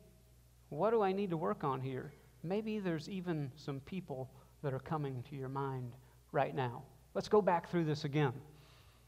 what 0.69 0.91
do 0.91 1.03
I 1.03 1.13
need 1.13 1.31
to 1.31 1.37
work 1.37 1.65
on 1.65 1.81
here? 1.81 2.13
Maybe 2.43 2.79
there's 2.79 3.09
even 3.09 3.51
some 3.57 3.81
people 3.81 4.31
that 4.63 4.73
are 4.73 4.81
coming 4.81 5.25
to 5.31 5.37
your 5.37 5.49
mind 5.49 5.93
right 6.33 6.55
now. 6.55 6.83
Let's 7.15 7.29
go 7.29 7.43
back 7.43 7.69
through 7.69 7.85
this 7.85 8.05
again. 8.05 8.33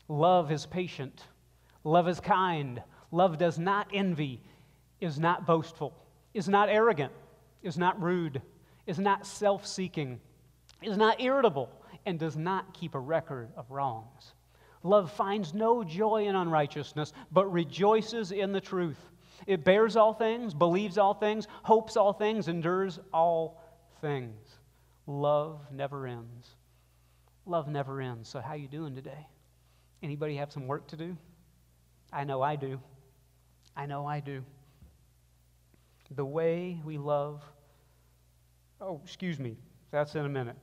Love 0.09 0.51
is 0.51 0.66
patient, 0.66 1.23
love 1.85 2.09
is 2.09 2.18
kind, 2.18 2.83
love 3.12 3.38
does 3.38 3.59
not 3.59 3.87
envy, 3.95 4.42
is 5.01 5.18
not 5.18 5.47
boastful 5.47 6.02
is 6.35 6.49
not 6.49 6.68
arrogant, 6.68 7.12
is 7.62 7.79
not 7.79 8.01
rude, 8.03 8.40
is 8.87 8.99
not 8.99 9.27
self 9.27 9.66
seeking, 9.66 10.21
is 10.83 10.97
not 10.97 11.21
irritable, 11.21 11.68
and 12.07 12.18
does 12.18 12.37
not 12.37 12.75
keep 12.75 12.95
a 12.95 12.99
record 12.99 13.51
of 13.57 13.71
wrongs. 13.71 14.35
Love 14.83 15.12
finds 15.12 15.55
no 15.55 15.85
joy 15.85 16.27
in 16.27 16.35
unrighteousness, 16.35 17.12
but 17.31 17.53
rejoices 17.53 18.33
in 18.33 18.53
the 18.53 18.61
truth. 18.61 18.99
It 19.47 19.64
bears 19.64 19.97
all 19.97 20.12
things, 20.12 20.55
believes 20.55 20.99
all 20.99 21.14
things, 21.14 21.47
hopes 21.62 21.97
all 21.97 22.12
things, 22.12 22.49
endures 22.49 22.99
all 23.12 23.62
things. 24.01 24.59
Love 25.07 25.61
never 25.73 26.07
ends. 26.07 26.57
Love 27.47 27.68
never 27.68 28.01
ends. 28.01 28.29
So 28.29 28.40
how 28.40 28.55
you 28.55 28.68
doing 28.68 28.95
today? 28.95 29.27
Anybody 30.03 30.37
have 30.37 30.53
some 30.53 30.66
work 30.66 30.87
to 30.88 30.97
do? 30.97 31.16
I 32.12 32.25
know 32.25 32.42
I 32.42 32.57
do. 32.57 32.81
I 33.77 33.87
know 33.87 34.07
I 34.07 34.21
do. 34.21 34.45
The 36.14 36.25
way 36.25 36.81
we 36.85 36.98
love, 36.98 37.42
oh, 38.81 39.01
excuse 39.03 39.38
me, 39.38 39.57
that's 39.90 40.14
in 40.14 40.25
a 40.25 40.29
minute. 40.29 40.57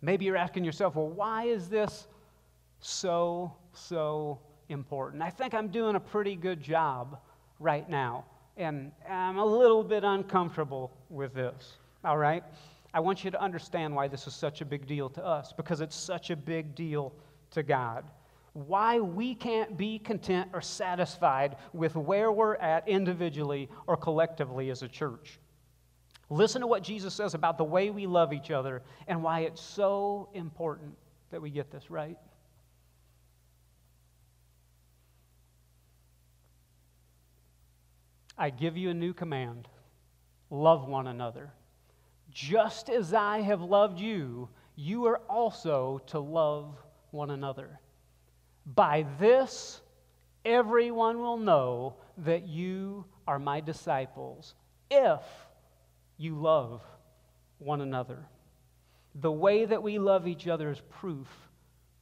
Maybe 0.00 0.24
you're 0.24 0.36
asking 0.36 0.64
yourself, 0.64 0.96
well, 0.96 1.08
why 1.08 1.44
is 1.44 1.68
this 1.68 2.08
so, 2.80 3.54
so 3.72 4.40
important? 4.68 5.22
I 5.22 5.30
think 5.30 5.54
I'm 5.54 5.68
doing 5.68 5.94
a 5.94 6.00
pretty 6.00 6.34
good 6.34 6.60
job 6.60 7.20
right 7.60 7.88
now, 7.88 8.24
and 8.56 8.90
I'm 9.08 9.38
a 9.38 9.44
little 9.44 9.84
bit 9.84 10.02
uncomfortable 10.02 10.90
with 11.08 11.34
this, 11.34 11.76
all 12.04 12.18
right? 12.18 12.42
I 12.92 13.00
want 13.00 13.24
you 13.24 13.30
to 13.30 13.40
understand 13.40 13.94
why 13.94 14.08
this 14.08 14.26
is 14.26 14.34
such 14.34 14.60
a 14.60 14.64
big 14.64 14.86
deal 14.86 15.08
to 15.10 15.24
us, 15.24 15.52
because 15.52 15.80
it's 15.80 15.94
such 15.94 16.30
a 16.30 16.36
big 16.36 16.74
deal 16.74 17.12
to 17.52 17.62
God 17.62 18.04
why 18.52 19.00
we 19.00 19.34
can't 19.34 19.76
be 19.76 19.98
content 19.98 20.50
or 20.52 20.60
satisfied 20.60 21.56
with 21.72 21.96
where 21.96 22.30
we're 22.30 22.56
at 22.56 22.86
individually 22.86 23.68
or 23.86 23.96
collectively 23.96 24.70
as 24.70 24.82
a 24.82 24.88
church. 24.88 25.38
Listen 26.28 26.60
to 26.60 26.66
what 26.66 26.82
Jesus 26.82 27.14
says 27.14 27.34
about 27.34 27.58
the 27.58 27.64
way 27.64 27.90
we 27.90 28.06
love 28.06 28.32
each 28.32 28.50
other 28.50 28.82
and 29.06 29.22
why 29.22 29.40
it's 29.40 29.60
so 29.60 30.28
important 30.34 30.96
that 31.30 31.40
we 31.40 31.50
get 31.50 31.70
this 31.70 31.90
right. 31.90 32.16
I 38.36 38.50
give 38.50 38.76
you 38.76 38.90
a 38.90 38.94
new 38.94 39.12
command 39.12 39.68
love 40.50 40.86
one 40.86 41.06
another. 41.06 41.52
Just 42.30 42.90
as 42.90 43.14
I 43.14 43.40
have 43.40 43.62
loved 43.62 43.98
you, 43.98 44.48
you 44.76 45.06
are 45.06 45.18
also 45.28 46.00
to 46.08 46.18
love 46.18 46.76
one 47.10 47.30
another. 47.30 47.80
By 48.66 49.06
this, 49.18 49.80
everyone 50.44 51.18
will 51.18 51.38
know 51.38 51.94
that 52.18 52.46
you 52.46 53.04
are 53.26 53.38
my 53.38 53.60
disciples 53.60 54.54
if 54.90 55.20
you 56.16 56.36
love 56.36 56.82
one 57.58 57.80
another. 57.80 58.26
The 59.16 59.32
way 59.32 59.64
that 59.64 59.82
we 59.82 59.98
love 59.98 60.26
each 60.26 60.46
other 60.46 60.70
is 60.70 60.80
proof 60.90 61.28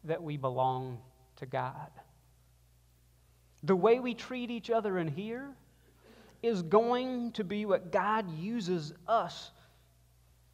that 0.05 0.23
we 0.23 0.37
belong 0.37 0.99
to 1.37 1.47
God. 1.47 1.91
The 3.63 3.77
way 3.77 4.01
we 4.01 4.15
treat 4.15 4.51
each 4.51 4.71
other 4.71 4.99
in 4.99 5.09
here 5.09 5.55
is 6.43 6.63
going 6.63 7.33
to 7.33 7.45
be 7.45 7.67
what 7.67 7.93
God 7.93 8.31
uses 8.39 8.93
us 9.07 9.51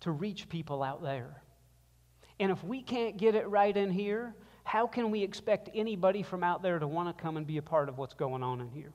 to 0.00 0.10
reach 0.10 0.48
people 0.48 0.82
out 0.82 1.02
there. 1.02 1.42
And 2.40 2.50
if 2.50 2.62
we 2.64 2.82
can't 2.82 3.16
get 3.16 3.34
it 3.34 3.48
right 3.48 3.76
in 3.76 3.90
here, 3.90 4.34
how 4.66 4.88
can 4.88 5.12
we 5.12 5.22
expect 5.22 5.70
anybody 5.76 6.24
from 6.24 6.42
out 6.42 6.60
there 6.60 6.80
to 6.80 6.88
want 6.88 7.16
to 7.16 7.22
come 7.22 7.36
and 7.36 7.46
be 7.46 7.56
a 7.56 7.62
part 7.62 7.88
of 7.88 7.98
what's 7.98 8.14
going 8.14 8.42
on 8.42 8.60
in 8.60 8.68
here? 8.68 8.92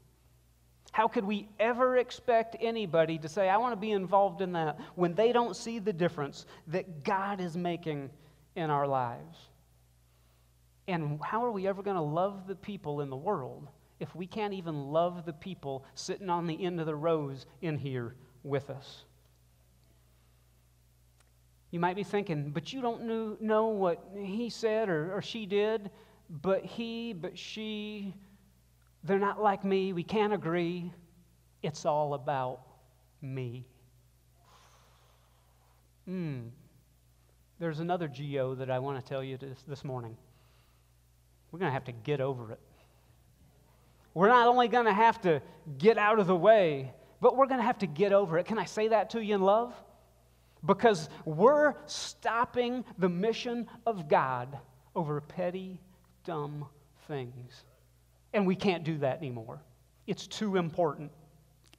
How 0.92 1.08
could 1.08 1.24
we 1.24 1.48
ever 1.62 1.96
expect 1.96 2.58
anybody 2.60 3.18
to 3.20 3.30
say, 3.30 3.48
I 3.48 3.56
want 3.56 3.72
to 3.72 3.80
be 3.80 3.92
involved 3.92 4.42
in 4.42 4.52
that, 4.52 4.78
when 4.96 5.14
they 5.14 5.32
don't 5.32 5.56
see 5.56 5.80
the 5.80 5.94
difference 5.94 6.46
that 6.68 7.06
God 7.06 7.40
is 7.40 7.56
making 7.56 8.10
in 8.58 8.70
our 8.70 8.86
lives? 8.86 9.38
And 10.90 11.22
how 11.24 11.46
are 11.46 11.52
we 11.52 11.68
ever 11.68 11.82
going 11.82 11.96
to 11.96 12.02
love 12.02 12.48
the 12.48 12.56
people 12.56 13.00
in 13.00 13.10
the 13.10 13.16
world 13.16 13.70
if 14.02 14.14
we 14.14 14.28
can't 14.28 14.54
even 14.54 14.88
love 14.88 15.26
the 15.26 15.32
people 15.32 15.86
sitting 15.96 16.30
on 16.30 16.48
the 16.48 16.66
end 16.66 16.82
of 16.82 16.86
the 16.86 16.96
rows 16.96 17.46
in 17.62 17.78
here 17.78 18.16
with 18.44 18.70
us? 18.70 19.06
You 21.72 21.80
might 21.80 21.96
be 21.96 22.04
thinking, 22.04 22.52
but 22.52 22.74
you 22.74 22.82
don't 22.82 23.04
know, 23.04 23.38
know 23.40 23.68
what 23.68 24.04
he 24.16 24.50
said 24.50 24.90
or, 24.90 25.14
or 25.14 25.22
she 25.22 25.46
did, 25.46 25.90
but 26.30 26.66
he, 26.66 27.14
but 27.14 27.38
she, 27.38 28.14
they're 29.06 29.20
not 29.20 29.42
like 29.42 29.64
me. 29.64 29.94
We 29.94 30.04
can't 30.04 30.34
agree. 30.34 30.92
It's 31.64 31.86
all 31.86 32.14
about 32.14 32.60
me. 33.22 33.66
Hmm. 36.06 36.48
There's 37.60 37.80
another 37.80 38.10
GO 38.10 38.56
that 38.56 38.70
I 38.70 38.80
want 38.80 39.00
to 39.00 39.08
tell 39.08 39.24
you 39.24 39.38
this, 39.38 39.64
this 39.68 39.86
morning. 39.86 40.18
We're 41.52 41.60
going 41.60 41.70
to 41.70 41.74
have 41.74 41.86
to 41.86 41.92
get 41.92 42.20
over 42.20 42.52
it. 42.52 42.60
We're 44.14 44.28
not 44.28 44.48
only 44.48 44.68
going 44.68 44.86
to 44.86 44.94
have 44.94 45.22
to 45.22 45.42
get 45.78 45.98
out 45.98 46.20
of 46.20 46.28
the 46.28 46.36
way, 46.36 46.92
but 47.22 47.38
we're 47.38 47.46
going 47.46 47.60
to 47.60 47.66
have 47.66 47.78
to 47.80 47.88
get 47.88 48.12
over 48.12 48.38
it. 48.40 48.46
Can 48.46 48.58
I 48.58 48.66
say 48.66 48.90
that 48.90 49.12
to 49.12 49.24
you 49.24 49.36
in 49.36 49.42
love? 49.42 49.74
Because 50.66 51.10
we're 51.26 51.74
stopping 51.86 52.86
the 52.98 53.10
mission 53.10 53.68
of 53.86 54.08
God 54.08 54.58
over 54.96 55.22
petty, 55.22 55.80
dumb 56.24 56.66
things. 57.08 57.64
And 58.34 58.46
we 58.46 58.56
can't 58.56 58.84
do 58.84 58.98
that 59.00 59.18
anymore. 59.18 59.62
It's 60.08 60.28
too 60.28 60.58
important, 60.58 61.12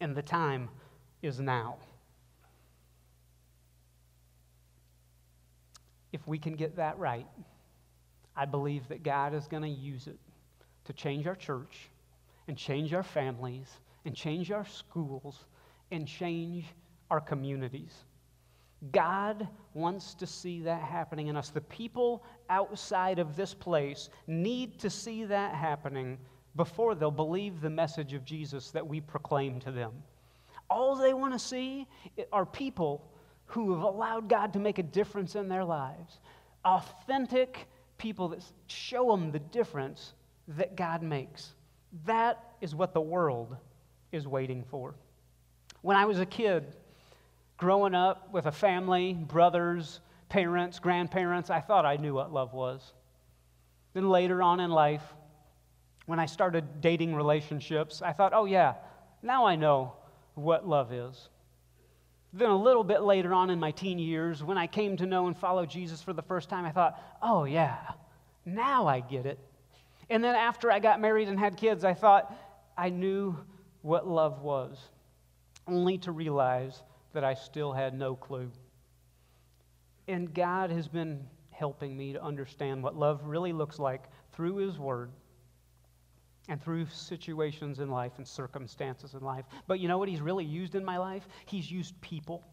and 0.00 0.14
the 0.14 0.22
time 0.22 0.68
is 1.22 1.40
now. 1.40 1.76
If 6.12 6.26
we 6.26 6.38
can 6.38 6.54
get 6.54 6.76
that 6.76 6.98
right, 6.98 7.26
I 8.36 8.44
believe 8.44 8.88
that 8.88 9.02
God 9.02 9.34
is 9.34 9.46
going 9.46 9.62
to 9.62 9.68
use 9.68 10.06
it 10.06 10.18
to 10.84 10.92
change 10.92 11.26
our 11.26 11.34
church 11.34 11.88
and 12.48 12.56
change 12.56 12.92
our 12.92 13.02
families 13.02 13.68
and 14.04 14.14
change 14.14 14.50
our 14.50 14.66
schools 14.66 15.44
and 15.90 16.06
change 16.06 16.66
our 17.10 17.20
communities. 17.20 17.92
God 18.90 19.46
wants 19.74 20.14
to 20.14 20.26
see 20.26 20.60
that 20.62 20.82
happening 20.82 21.28
in 21.28 21.36
us. 21.36 21.50
The 21.50 21.60
people 21.60 22.24
outside 22.50 23.18
of 23.18 23.36
this 23.36 23.54
place 23.54 24.10
need 24.26 24.78
to 24.80 24.90
see 24.90 25.24
that 25.24 25.54
happening 25.54 26.18
before 26.56 26.94
they'll 26.94 27.10
believe 27.10 27.60
the 27.60 27.70
message 27.70 28.12
of 28.12 28.24
Jesus 28.24 28.70
that 28.72 28.86
we 28.86 29.00
proclaim 29.00 29.60
to 29.60 29.70
them. 29.70 29.92
All 30.68 30.96
they 30.96 31.14
want 31.14 31.32
to 31.32 31.38
see 31.38 31.86
are 32.32 32.44
people 32.44 33.08
who 33.46 33.72
have 33.72 33.82
allowed 33.82 34.28
God 34.28 34.52
to 34.54 34.58
make 34.58 34.78
a 34.78 34.82
difference 34.82 35.36
in 35.36 35.48
their 35.48 35.64
lives. 35.64 36.18
Authentic 36.64 37.68
people 37.98 38.28
that 38.28 38.42
show 38.66 39.10
them 39.10 39.30
the 39.30 39.38
difference 39.38 40.14
that 40.48 40.76
God 40.76 41.02
makes. 41.02 41.54
That 42.04 42.54
is 42.60 42.74
what 42.74 42.94
the 42.94 43.00
world 43.00 43.56
is 44.10 44.26
waiting 44.26 44.64
for. 44.70 44.94
When 45.82 45.96
I 45.96 46.04
was 46.04 46.18
a 46.18 46.26
kid, 46.26 46.74
growing 47.62 47.94
up 47.94 48.32
with 48.32 48.46
a 48.46 48.50
family, 48.50 49.12
brothers, 49.12 50.00
parents, 50.28 50.80
grandparents, 50.80 51.48
I 51.48 51.60
thought 51.60 51.86
I 51.86 51.94
knew 51.94 52.12
what 52.12 52.32
love 52.32 52.52
was. 52.52 52.92
Then 53.94 54.08
later 54.08 54.42
on 54.42 54.58
in 54.58 54.68
life, 54.72 55.04
when 56.06 56.18
I 56.18 56.26
started 56.26 56.80
dating 56.80 57.14
relationships, 57.14 58.02
I 58.02 58.14
thought, 58.14 58.32
oh, 58.34 58.46
yeah, 58.46 58.74
now 59.22 59.46
I 59.46 59.54
know 59.54 59.92
what 60.34 60.66
love 60.66 60.92
is. 60.92 61.28
Then 62.32 62.50
a 62.50 62.60
little 62.60 62.82
bit 62.82 63.02
later 63.02 63.32
on 63.32 63.48
in 63.48 63.60
my 63.60 63.70
teen 63.70 64.00
years, 64.00 64.42
when 64.42 64.58
I 64.58 64.66
came 64.66 64.96
to 64.96 65.06
know 65.06 65.28
and 65.28 65.36
follow 65.36 65.64
Jesus 65.64 66.02
for 66.02 66.12
the 66.12 66.20
first 66.20 66.48
time, 66.48 66.64
I 66.64 66.72
thought, 66.72 67.00
oh, 67.22 67.44
yeah, 67.44 67.78
now 68.44 68.88
I 68.88 68.98
get 68.98 69.24
it. 69.24 69.38
And 70.10 70.24
then 70.24 70.34
after 70.34 70.72
I 70.72 70.80
got 70.80 71.00
married 71.00 71.28
and 71.28 71.38
had 71.38 71.56
kids, 71.56 71.84
I 71.84 71.94
thought 71.94 72.36
I 72.76 72.88
knew 72.88 73.38
what 73.82 74.08
love 74.08 74.42
was, 74.42 74.76
only 75.68 75.98
to 75.98 76.10
realize 76.10 76.82
that 77.12 77.24
I 77.24 77.34
still 77.34 77.72
had 77.72 77.94
no 77.94 78.14
clue. 78.14 78.50
And 80.08 80.32
God 80.34 80.70
has 80.70 80.88
been 80.88 81.26
helping 81.50 81.96
me 81.96 82.12
to 82.12 82.22
understand 82.22 82.82
what 82.82 82.96
love 82.96 83.24
really 83.24 83.52
looks 83.52 83.78
like 83.78 84.04
through 84.32 84.56
His 84.56 84.78
Word 84.78 85.10
and 86.48 86.60
through 86.60 86.86
situations 86.86 87.78
in 87.78 87.90
life 87.90 88.12
and 88.16 88.26
circumstances 88.26 89.14
in 89.14 89.20
life. 89.20 89.44
But 89.66 89.78
you 89.78 89.88
know 89.88 89.98
what 89.98 90.08
He's 90.08 90.20
really 90.20 90.44
used 90.44 90.74
in 90.74 90.84
my 90.84 90.98
life? 90.98 91.26
He's 91.46 91.70
used 91.70 92.00
people, 92.00 92.44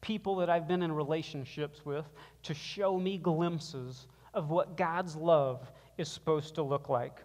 people 0.00 0.36
that 0.36 0.50
I've 0.50 0.66
been 0.66 0.82
in 0.82 0.92
relationships 0.92 1.84
with, 1.84 2.06
to 2.42 2.54
show 2.54 2.98
me 2.98 3.18
glimpses 3.18 4.08
of 4.34 4.50
what 4.50 4.76
God's 4.76 5.14
love 5.14 5.70
is 5.96 6.08
supposed 6.10 6.56
to 6.56 6.62
look 6.62 6.88
like. 6.88 7.20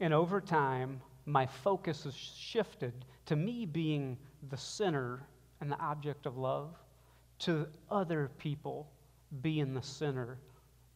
And 0.00 0.12
over 0.12 0.40
time, 0.40 1.00
my 1.24 1.46
focus 1.46 2.04
has 2.04 2.14
shifted 2.14 3.04
to 3.26 3.36
me 3.36 3.66
being 3.66 4.18
the 4.50 4.56
center 4.56 5.22
and 5.60 5.70
the 5.70 5.78
object 5.78 6.26
of 6.26 6.36
love 6.36 6.74
to 7.40 7.66
other 7.90 8.30
people 8.38 8.88
being 9.42 9.74
the 9.74 9.82
center 9.82 10.38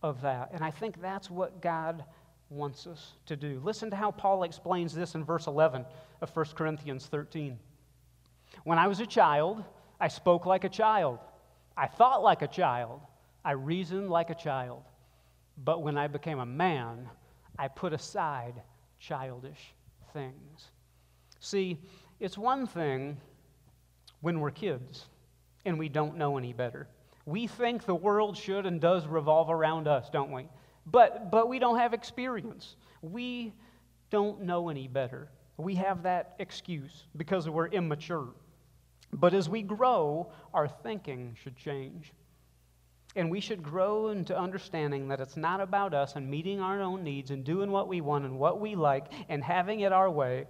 of 0.03 0.21
that. 0.23 0.51
And 0.53 0.63
I 0.65 0.71
think 0.71 1.01
that's 1.01 1.31
what 1.31 1.61
God 1.61 2.05
wants 2.49 2.87
us 2.87 3.13
to 3.27 3.37
do. 3.37 3.61
Listen 3.63 3.91
to 3.91 3.97
how 3.97 4.11
Paul 4.11 4.43
explains 4.43 4.95
this 4.95 5.15
in 5.15 5.25
verse 5.25 5.47
11 5.47 5.85
of 6.21 6.35
1 6.35 6.47
Corinthians 6.55 7.07
13. 7.07 7.59
When 8.65 8.79
I 8.79 8.89
was 8.89 9.01
a 9.01 9.07
child, 9.07 9.65
I 10.01 10.09
spoke 10.09 10.47
like 10.47 10.65
a 10.65 10.69
child. 10.69 11.19
I 11.77 11.87
thought 11.87 12.23
like 12.23 12.43
a 12.43 12.49
child. 12.49 13.01
I 13.45 13.53
reasoned 13.53 14.11
like 14.11 14.31
a 14.31 14.35
child. 14.35 14.83
But 15.65 15.83
when 15.83 15.97
I 15.97 16.09
became 16.09 16.41
a 16.41 16.47
man, 16.47 17.09
I 17.59 17.69
put 17.69 17.93
aside 17.93 18.55
childish 18.99 19.75
things. 20.13 20.71
See, 21.39 21.79
it's 22.19 22.37
one 22.37 22.67
thing 22.67 23.17
when 24.21 24.41
we're 24.41 24.51
kids 24.51 25.07
and 25.65 25.79
we 25.79 25.89
don't 25.89 26.17
know 26.17 26.39
any 26.39 26.53
better. 26.53 26.89
We 27.27 27.47
think 27.47 27.85
the 27.85 27.95
world 27.95 28.37
should 28.37 28.67
and 28.67 28.81
does 28.81 29.07
revolve 29.07 29.51
around 29.51 29.87
us, 29.87 30.09
don't 30.11 30.33
we? 30.33 30.47
But, 30.87 31.31
but 31.31 31.49
we 31.49 31.59
don't 31.59 31.79
have 31.79 31.93
experience. 31.93 32.77
We 33.03 33.53
don't 34.11 34.43
know 34.43 34.69
any 34.69 34.89
better. 34.89 35.29
We 35.57 35.75
have 35.77 36.03
that 36.05 36.35
excuse 36.39 37.05
because 37.17 37.49
we're 37.49 37.69
immature. 37.69 38.29
But 39.13 39.35
as 39.35 39.49
we 39.49 39.63
grow, 39.63 40.33
our 40.55 40.69
thinking 40.69 41.37
should 41.41 41.57
change. 41.57 42.13
And 43.17 43.31
we 43.31 43.41
should 43.41 43.63
grow 43.63 44.09
into 44.09 44.39
understanding 44.39 45.09
that 45.09 45.21
it's 45.21 45.37
not 45.37 45.61
about 45.61 45.95
us 45.95 46.15
and 46.15 46.31
meeting 46.31 46.61
our 46.61 46.81
own 46.81 47.03
needs 47.03 47.33
and 47.33 47.45
doing 47.45 47.71
what 47.71 47.89
we 47.89 48.01
want 48.01 48.25
and 48.25 48.39
what 48.39 48.61
we 48.61 48.77
like 48.77 49.07
and 49.29 49.43
having 49.43 49.81
it 49.81 49.93
our 49.93 50.09
way, 50.09 50.47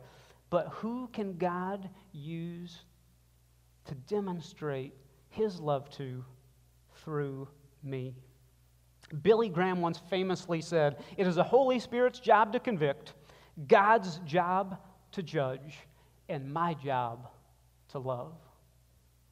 but 0.50 0.68
who 0.68 1.08
can 1.12 1.38
God 1.38 1.88
use 2.12 2.84
to 3.90 3.96
demonstrate 4.14 4.94
his 5.28 5.58
love 5.58 5.90
to 5.90 6.24
through 7.02 7.48
me? 7.82 8.14
Billy 9.22 9.48
Graham 9.48 9.80
once 9.80 10.00
famously 10.08 10.60
said, 10.60 11.02
It 11.16 11.26
is 11.26 11.34
the 11.34 11.42
Holy 11.42 11.80
Spirit's 11.80 12.20
job 12.20 12.52
to 12.52 12.60
convict, 12.60 13.14
God's 13.66 14.20
job 14.20 14.78
to 15.12 15.22
judge, 15.24 15.78
and 16.28 16.52
my 16.52 16.74
job 16.74 17.28
to 17.88 17.98
love. 17.98 18.34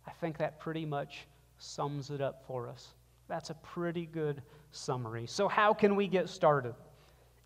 I 0.07 0.11
think 0.11 0.38
that 0.38 0.59
pretty 0.59 0.85
much 0.85 1.29
sums 1.59 2.11
it 2.11 2.21
up 2.21 2.42
for 2.44 2.68
us. 2.68 2.88
That's 3.29 3.51
a 3.51 3.55
pretty 3.55 4.07
good 4.07 4.42
summary. 4.73 5.27
So, 5.27 5.47
how 5.47 5.73
can 5.73 5.94
we 5.94 6.09
get 6.09 6.29
started? 6.29 6.75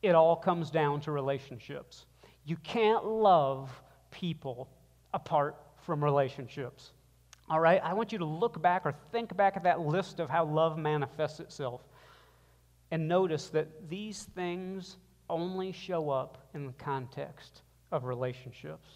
It 0.01 0.15
all 0.15 0.37
comes 0.37 0.71
down 0.71 1.03
to 1.03 1.13
relationships. 1.13 2.07
You 2.45 2.57
can't 2.57 3.05
love 3.05 3.71
people 4.11 4.71
apart 5.13 5.57
from 5.85 6.03
relationships. 6.03 6.93
All 7.53 7.61
right? 7.61 7.83
I 7.85 7.93
want 7.93 8.13
you 8.13 8.19
to 8.19 8.25
look 8.25 8.63
back 8.63 8.87
or 8.87 8.95
think 9.13 9.37
back 9.37 9.59
at 9.59 9.65
that 9.65 9.79
list 9.79 10.21
of 10.21 10.31
how 10.31 10.47
love 10.47 10.79
manifests 10.79 11.39
itself 11.39 11.83
and 12.91 13.07
notice 13.07 13.51
that 13.51 13.91
these 13.91 14.23
things 14.35 14.97
only 15.29 15.71
show 15.71 16.09
up 16.09 16.39
in 16.55 16.67
the 16.67 16.73
context 16.73 17.61
of 17.91 18.05
relationships. 18.05 18.89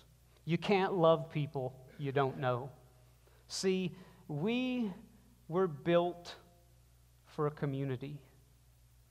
You 0.46 0.56
can't 0.56 0.94
love 0.94 1.30
people 1.30 1.74
you 1.98 2.12
don't 2.12 2.38
know. 2.38 2.70
See, 3.48 3.94
we 4.26 4.90
were 5.48 5.68
built 5.68 6.34
for 7.26 7.48
a 7.48 7.50
community. 7.50 8.18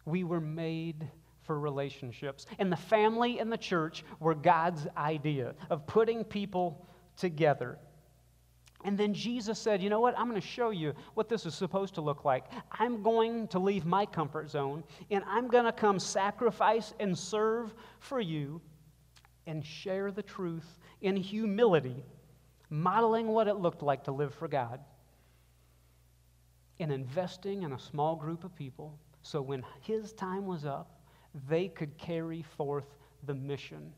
We 0.05 0.23
were 0.23 0.41
made 0.41 1.07
for 1.43 1.59
relationships. 1.59 2.47
And 2.57 2.71
the 2.71 2.77
family 2.77 3.37
and 3.37 3.51
the 3.51 3.57
church 3.57 4.03
were 4.19 4.33
God's 4.33 4.87
idea 4.97 5.53
of 5.69 5.85
putting 5.85 6.23
people 6.23 6.87
together. 7.15 7.77
And 8.85 8.97
then 8.97 9.13
Jesus 9.13 9.59
said, 9.59 9.81
You 9.81 9.89
know 9.89 9.99
what? 9.99 10.17
I'm 10.17 10.29
going 10.29 10.39
to 10.39 10.47
show 10.47 10.69
you 10.69 10.93
what 11.15 11.27
this 11.27 11.45
is 11.45 11.53
supposed 11.53 11.95
to 11.95 12.01
look 12.01 12.23
like. 12.23 12.45
I'm 12.71 13.03
going 13.03 13.47
to 13.49 13.59
leave 13.59 13.85
my 13.85 14.05
comfort 14.05 14.49
zone 14.49 14.83
and 15.11 15.23
I'm 15.27 15.49
going 15.49 15.65
to 15.65 15.73
come 15.73 15.99
sacrifice 15.99 16.93
and 16.99 17.17
serve 17.17 17.73
for 17.99 18.21
you 18.21 18.61
and 19.47 19.65
share 19.65 20.11
the 20.11 20.23
truth 20.23 20.79
in 21.01 21.17
humility, 21.17 22.03
modeling 22.69 23.27
what 23.27 23.47
it 23.47 23.55
looked 23.55 23.83
like 23.83 24.05
to 24.05 24.11
live 24.11 24.33
for 24.33 24.47
God 24.47 24.79
and 26.79 26.91
investing 26.91 27.63
in 27.63 27.73
a 27.73 27.79
small 27.79 28.15
group 28.15 28.43
of 28.43 28.55
people 28.55 28.97
so 29.25 29.41
when 29.41 29.63
his 29.81 30.13
time 30.13 30.45
was 30.45 30.65
up, 30.65 30.99
they 31.49 31.67
could 31.67 31.97
carry 31.97 32.43
forth 32.43 32.85
the 33.25 33.33
mission 33.33 33.91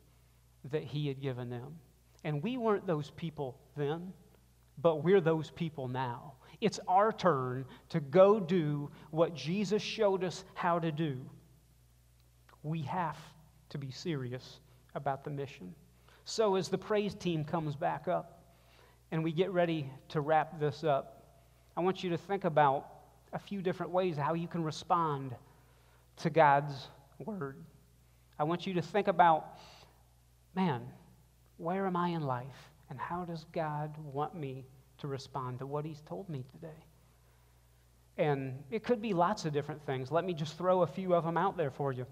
that 0.71 0.85
he 0.85 1.07
had 1.09 1.21
given 1.21 1.49
them. 1.49 1.75
And 2.23 2.41
we 2.41 2.57
weren't 2.57 2.87
those 2.87 3.09
people 3.11 3.59
then, 3.75 4.13
but 4.81 5.03
we're 5.03 5.21
those 5.21 5.51
people 5.51 5.87
now. 5.87 6.33
It's 6.59 6.79
our 6.87 7.11
turn 7.11 7.65
to 7.89 7.99
go 7.99 8.39
do 8.39 8.89
what 9.11 9.35
Jesus 9.35 9.81
showed 9.81 10.23
us 10.23 10.43
how 10.53 10.79
to 10.79 10.91
do. 10.91 11.17
We 12.63 12.81
have 12.83 13.17
to 13.69 13.77
be 13.77 13.91
serious 13.91 14.59
about 14.95 15.23
the 15.23 15.29
mission. 15.29 15.73
So, 16.25 16.55
as 16.55 16.67
the 16.67 16.77
praise 16.77 17.13
team 17.13 17.43
comes 17.43 17.75
back 17.75 18.07
up 18.07 18.43
and 19.11 19.23
we 19.23 19.31
get 19.31 19.51
ready 19.51 19.89
to 20.09 20.21
wrap 20.21 20.59
this 20.59 20.83
up, 20.83 21.23
I 21.75 21.81
want 21.81 22.03
you 22.03 22.09
to 22.09 22.17
think 22.17 22.43
about 22.43 22.87
a 23.33 23.39
few 23.39 23.61
different 23.61 23.91
ways 23.91 24.17
how 24.17 24.33
you 24.33 24.47
can 24.47 24.63
respond 24.63 25.35
to 26.17 26.29
God's 26.29 26.87
word. 27.19 27.57
I 28.39 28.43
want 28.43 28.65
you 28.65 28.73
to 28.75 28.81
think 28.81 29.07
about, 29.07 29.57
man, 30.55 30.81
where 31.57 31.85
am 31.85 31.95
I 31.95 32.09
in 32.09 32.21
life? 32.21 32.71
And 32.89 32.99
how 32.99 33.25
does 33.25 33.45
God 33.51 33.95
want 33.97 34.35
me 34.35 34.65
to 34.99 35.07
respond 35.07 35.59
to 35.59 35.65
what 35.65 35.85
He's 35.85 36.01
told 36.01 36.29
me 36.29 36.43
today? 36.51 36.83
And 38.17 38.63
it 38.71 38.83
could 38.83 39.01
be 39.01 39.13
lots 39.13 39.45
of 39.45 39.53
different 39.53 39.85
things. 39.85 40.11
Let 40.11 40.25
me 40.25 40.33
just 40.33 40.57
throw 40.57 40.81
a 40.81 40.87
few 40.87 41.13
of 41.13 41.23
them 41.23 41.37
out 41.37 41.57
there 41.57 41.69
for 41.69 41.91
you. 41.91 42.05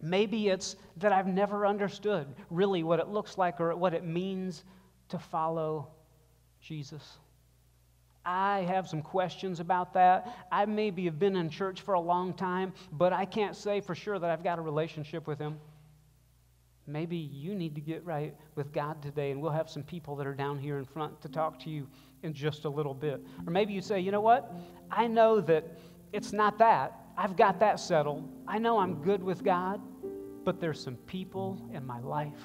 Maybe 0.00 0.48
it's 0.48 0.76
that 0.98 1.12
I've 1.12 1.26
never 1.26 1.66
understood 1.66 2.26
really 2.50 2.82
what 2.82 2.98
it 2.98 3.08
looks 3.08 3.38
like 3.38 3.60
or 3.60 3.74
what 3.76 3.94
it 3.94 4.04
means 4.04 4.64
to 5.08 5.18
follow 5.18 5.88
Jesus. 6.60 7.18
I 8.24 8.60
have 8.60 8.88
some 8.88 9.02
questions 9.02 9.60
about 9.60 9.92
that. 9.94 10.46
I 10.50 10.64
maybe 10.64 11.04
have 11.04 11.18
been 11.18 11.36
in 11.36 11.50
church 11.50 11.82
for 11.82 11.94
a 11.94 12.00
long 12.00 12.32
time, 12.32 12.72
but 12.92 13.12
I 13.12 13.26
can't 13.26 13.54
say 13.54 13.80
for 13.80 13.94
sure 13.94 14.18
that 14.18 14.30
I've 14.30 14.42
got 14.42 14.58
a 14.58 14.62
relationship 14.62 15.26
with 15.26 15.38
Him. 15.38 15.58
Maybe 16.86 17.16
you 17.16 17.54
need 17.54 17.74
to 17.76 17.80
get 17.80 18.04
right 18.04 18.34
with 18.56 18.72
God 18.72 19.02
today, 19.02 19.30
and 19.30 19.40
we'll 19.40 19.52
have 19.52 19.70
some 19.70 19.82
people 19.82 20.16
that 20.16 20.26
are 20.26 20.34
down 20.34 20.58
here 20.58 20.78
in 20.78 20.84
front 20.84 21.20
to 21.22 21.28
talk 21.28 21.58
to 21.60 21.70
you 21.70 21.88
in 22.22 22.34
just 22.34 22.64
a 22.64 22.68
little 22.68 22.94
bit. 22.94 23.24
Or 23.46 23.50
maybe 23.50 23.72
you 23.72 23.80
say, 23.80 24.00
you 24.00 24.10
know 24.10 24.20
what? 24.20 24.52
I 24.90 25.06
know 25.06 25.40
that 25.40 25.78
it's 26.12 26.32
not 26.32 26.58
that. 26.58 27.00
I've 27.16 27.36
got 27.36 27.58
that 27.60 27.80
settled. 27.80 28.28
I 28.46 28.58
know 28.58 28.78
I'm 28.78 29.02
good 29.02 29.22
with 29.22 29.42
God, 29.42 29.80
but 30.44 30.60
there's 30.60 30.82
some 30.82 30.96
people 30.96 31.58
in 31.72 31.86
my 31.86 32.00
life 32.00 32.40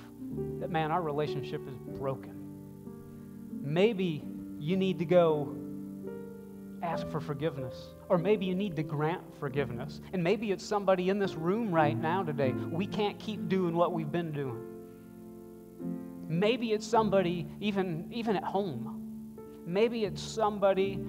that, 0.60 0.69
man, 0.69 0.91
our 0.91 1.02
relationship 1.02 1.67
is 1.67 1.75
broken. 1.99 2.36
Maybe 3.62 4.23
you 4.58 4.78
need 4.78 4.99
to 4.99 5.06
go 5.06 5.56
ask 6.82 7.08
for 7.10 7.19
forgiveness. 7.19 7.75
Or 8.10 8.17
maybe 8.17 8.45
you 8.48 8.56
need 8.56 8.76
to 8.76 8.84
grant 8.84 9.22
forgiveness. 9.39 10.02
And 10.13 10.24
maybe 10.24 10.52
it's 10.52 10.65
somebody 10.65 11.10
in 11.10 11.19
this 11.19 11.36
room 11.36 11.72
right 11.72 11.98
now 11.98 12.24
today. 12.24 12.52
We 12.52 12.88
can't 12.88 13.19
keep 13.19 13.48
doing 13.48 13.76
what 13.76 13.93
we've 13.93 14.12
been 14.12 14.32
doing. 14.32 14.65
Maybe 16.28 16.74
it's 16.74 16.86
somebody 16.86 17.48
even, 17.60 18.08
even 18.12 18.36
at 18.36 18.43
home. 18.43 19.38
Maybe 19.65 20.06
it's 20.06 20.22
somebody 20.22 21.00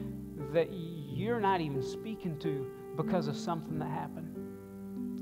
that 0.52 0.68
you're 0.70 1.40
not 1.40 1.60
even 1.60 1.82
speaking 1.82 2.38
to 2.40 2.70
because 2.96 3.28
of 3.28 3.36
something 3.36 3.78
that 3.78 3.88
happened. 3.88 4.36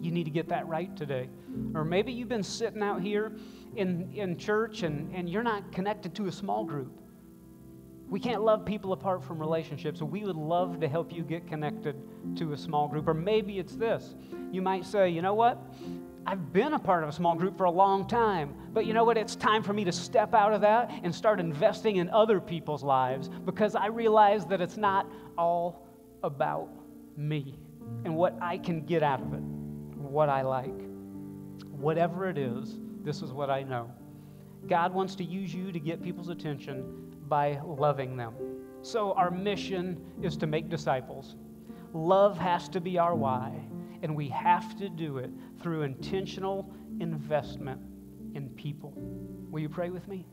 You 0.01 0.11
need 0.11 0.25
to 0.25 0.31
get 0.31 0.49
that 0.49 0.67
right 0.67 0.97
today. 0.97 1.29
Or 1.75 1.85
maybe 1.85 2.13
you've 2.13 2.29
been 2.29 2.43
sitting 2.43 2.83
out 2.83 3.03
here 3.03 3.37
in, 3.77 4.13
in 4.13 4.37
church 4.37 4.83
and, 4.83 5.13
and 5.15 5.29
you're 5.29 5.43
not 5.43 5.71
connected 5.73 6.15
to 6.17 6.27
a 6.27 6.33
small 6.33 6.65
group. 6.65 6.93
We 8.09 8.21
can't 8.21 8.43
love 8.43 8.65
people 8.65 8.93
apart 8.93 9.23
from 9.23 9.39
relationships, 9.39 10.01
we 10.01 10.25
would 10.25 10.37
love 10.37 10.81
to 10.81 10.89
help 10.89 11.13
you 11.13 11.23
get 11.23 11.47
connected 11.47 11.97
to 12.37 12.53
a 12.53 12.57
small 12.57 12.89
group. 12.89 13.07
Or 13.07 13.15
maybe 13.15 13.59
it's 13.59 13.77
this. 13.77 14.15
You 14.51 14.63
might 14.63 14.87
say, 14.87 15.11
you 15.11 15.21
know 15.21 15.35
what? 15.35 15.63
I've 16.27 16.53
been 16.53 16.75
a 16.75 16.79
part 16.79 17.03
of 17.03 17.09
a 17.09 17.13
small 17.13 17.35
group 17.35 17.57
for 17.57 17.65
a 17.65 17.71
long 17.71 18.07
time, 18.07 18.55
but 18.73 18.87
you 18.87 18.93
know 18.93 19.05
what? 19.05 19.17
It's 19.17 19.37
time 19.37 19.63
for 19.63 19.73
me 19.73 19.85
to 19.85 19.93
step 19.93 20.35
out 20.35 20.53
of 20.53 20.61
that 20.63 20.91
and 21.03 21.15
start 21.15 21.41
investing 21.41 21.97
in 21.97 22.11
other 22.11 22.41
people's 22.41 22.83
lives 22.83 23.31
because 23.47 23.75
I 23.75 23.87
realize 23.87 24.45
that 24.47 24.61
it's 24.61 24.77
not 24.77 25.11
all 25.37 25.87
about 26.23 26.69
me 27.17 27.59
and 28.05 28.15
what 28.15 28.37
I 28.43 28.59
can 28.59 28.85
get 28.85 29.03
out 29.03 29.21
of 29.21 29.33
it, 29.33 29.41
what 29.41 30.29
I 30.29 30.43
like. 30.43 30.81
Whatever 31.71 32.29
it 32.29 32.37
is, 32.37 32.79
this 33.03 33.23
is 33.23 33.33
what 33.33 33.49
I 33.49 33.63
know. 33.63 33.91
God 34.67 34.93
wants 34.93 35.15
to 35.17 35.25
use 35.25 35.55
you 35.55 35.73
to 35.73 35.79
get 35.79 36.03
people's 36.03 36.29
attention 36.29 37.08
by 37.29 37.61
loving 37.65 38.17
them. 38.17 38.35
So, 38.83 39.13
our 39.13 39.31
mission 39.31 40.01
is 40.23 40.37
to 40.39 40.47
make 40.47 40.69
disciples. 40.69 41.37
Love 41.93 42.39
has 42.39 42.69
to 42.71 42.81
be 42.81 42.99
our 42.99 43.15
why, 43.15 43.53
and 44.03 44.15
we 44.15 44.29
have 44.29 44.77
to 44.79 44.89
do 44.89 45.19
it 45.19 45.31
through 45.61 45.83
intentional 45.83 46.73
investment 47.01 47.81
in 48.35 48.49
people. 48.51 48.93
Will 49.51 49.61
you 49.61 49.69
pray 49.69 49.91
with 49.91 50.07
me? 50.09 50.27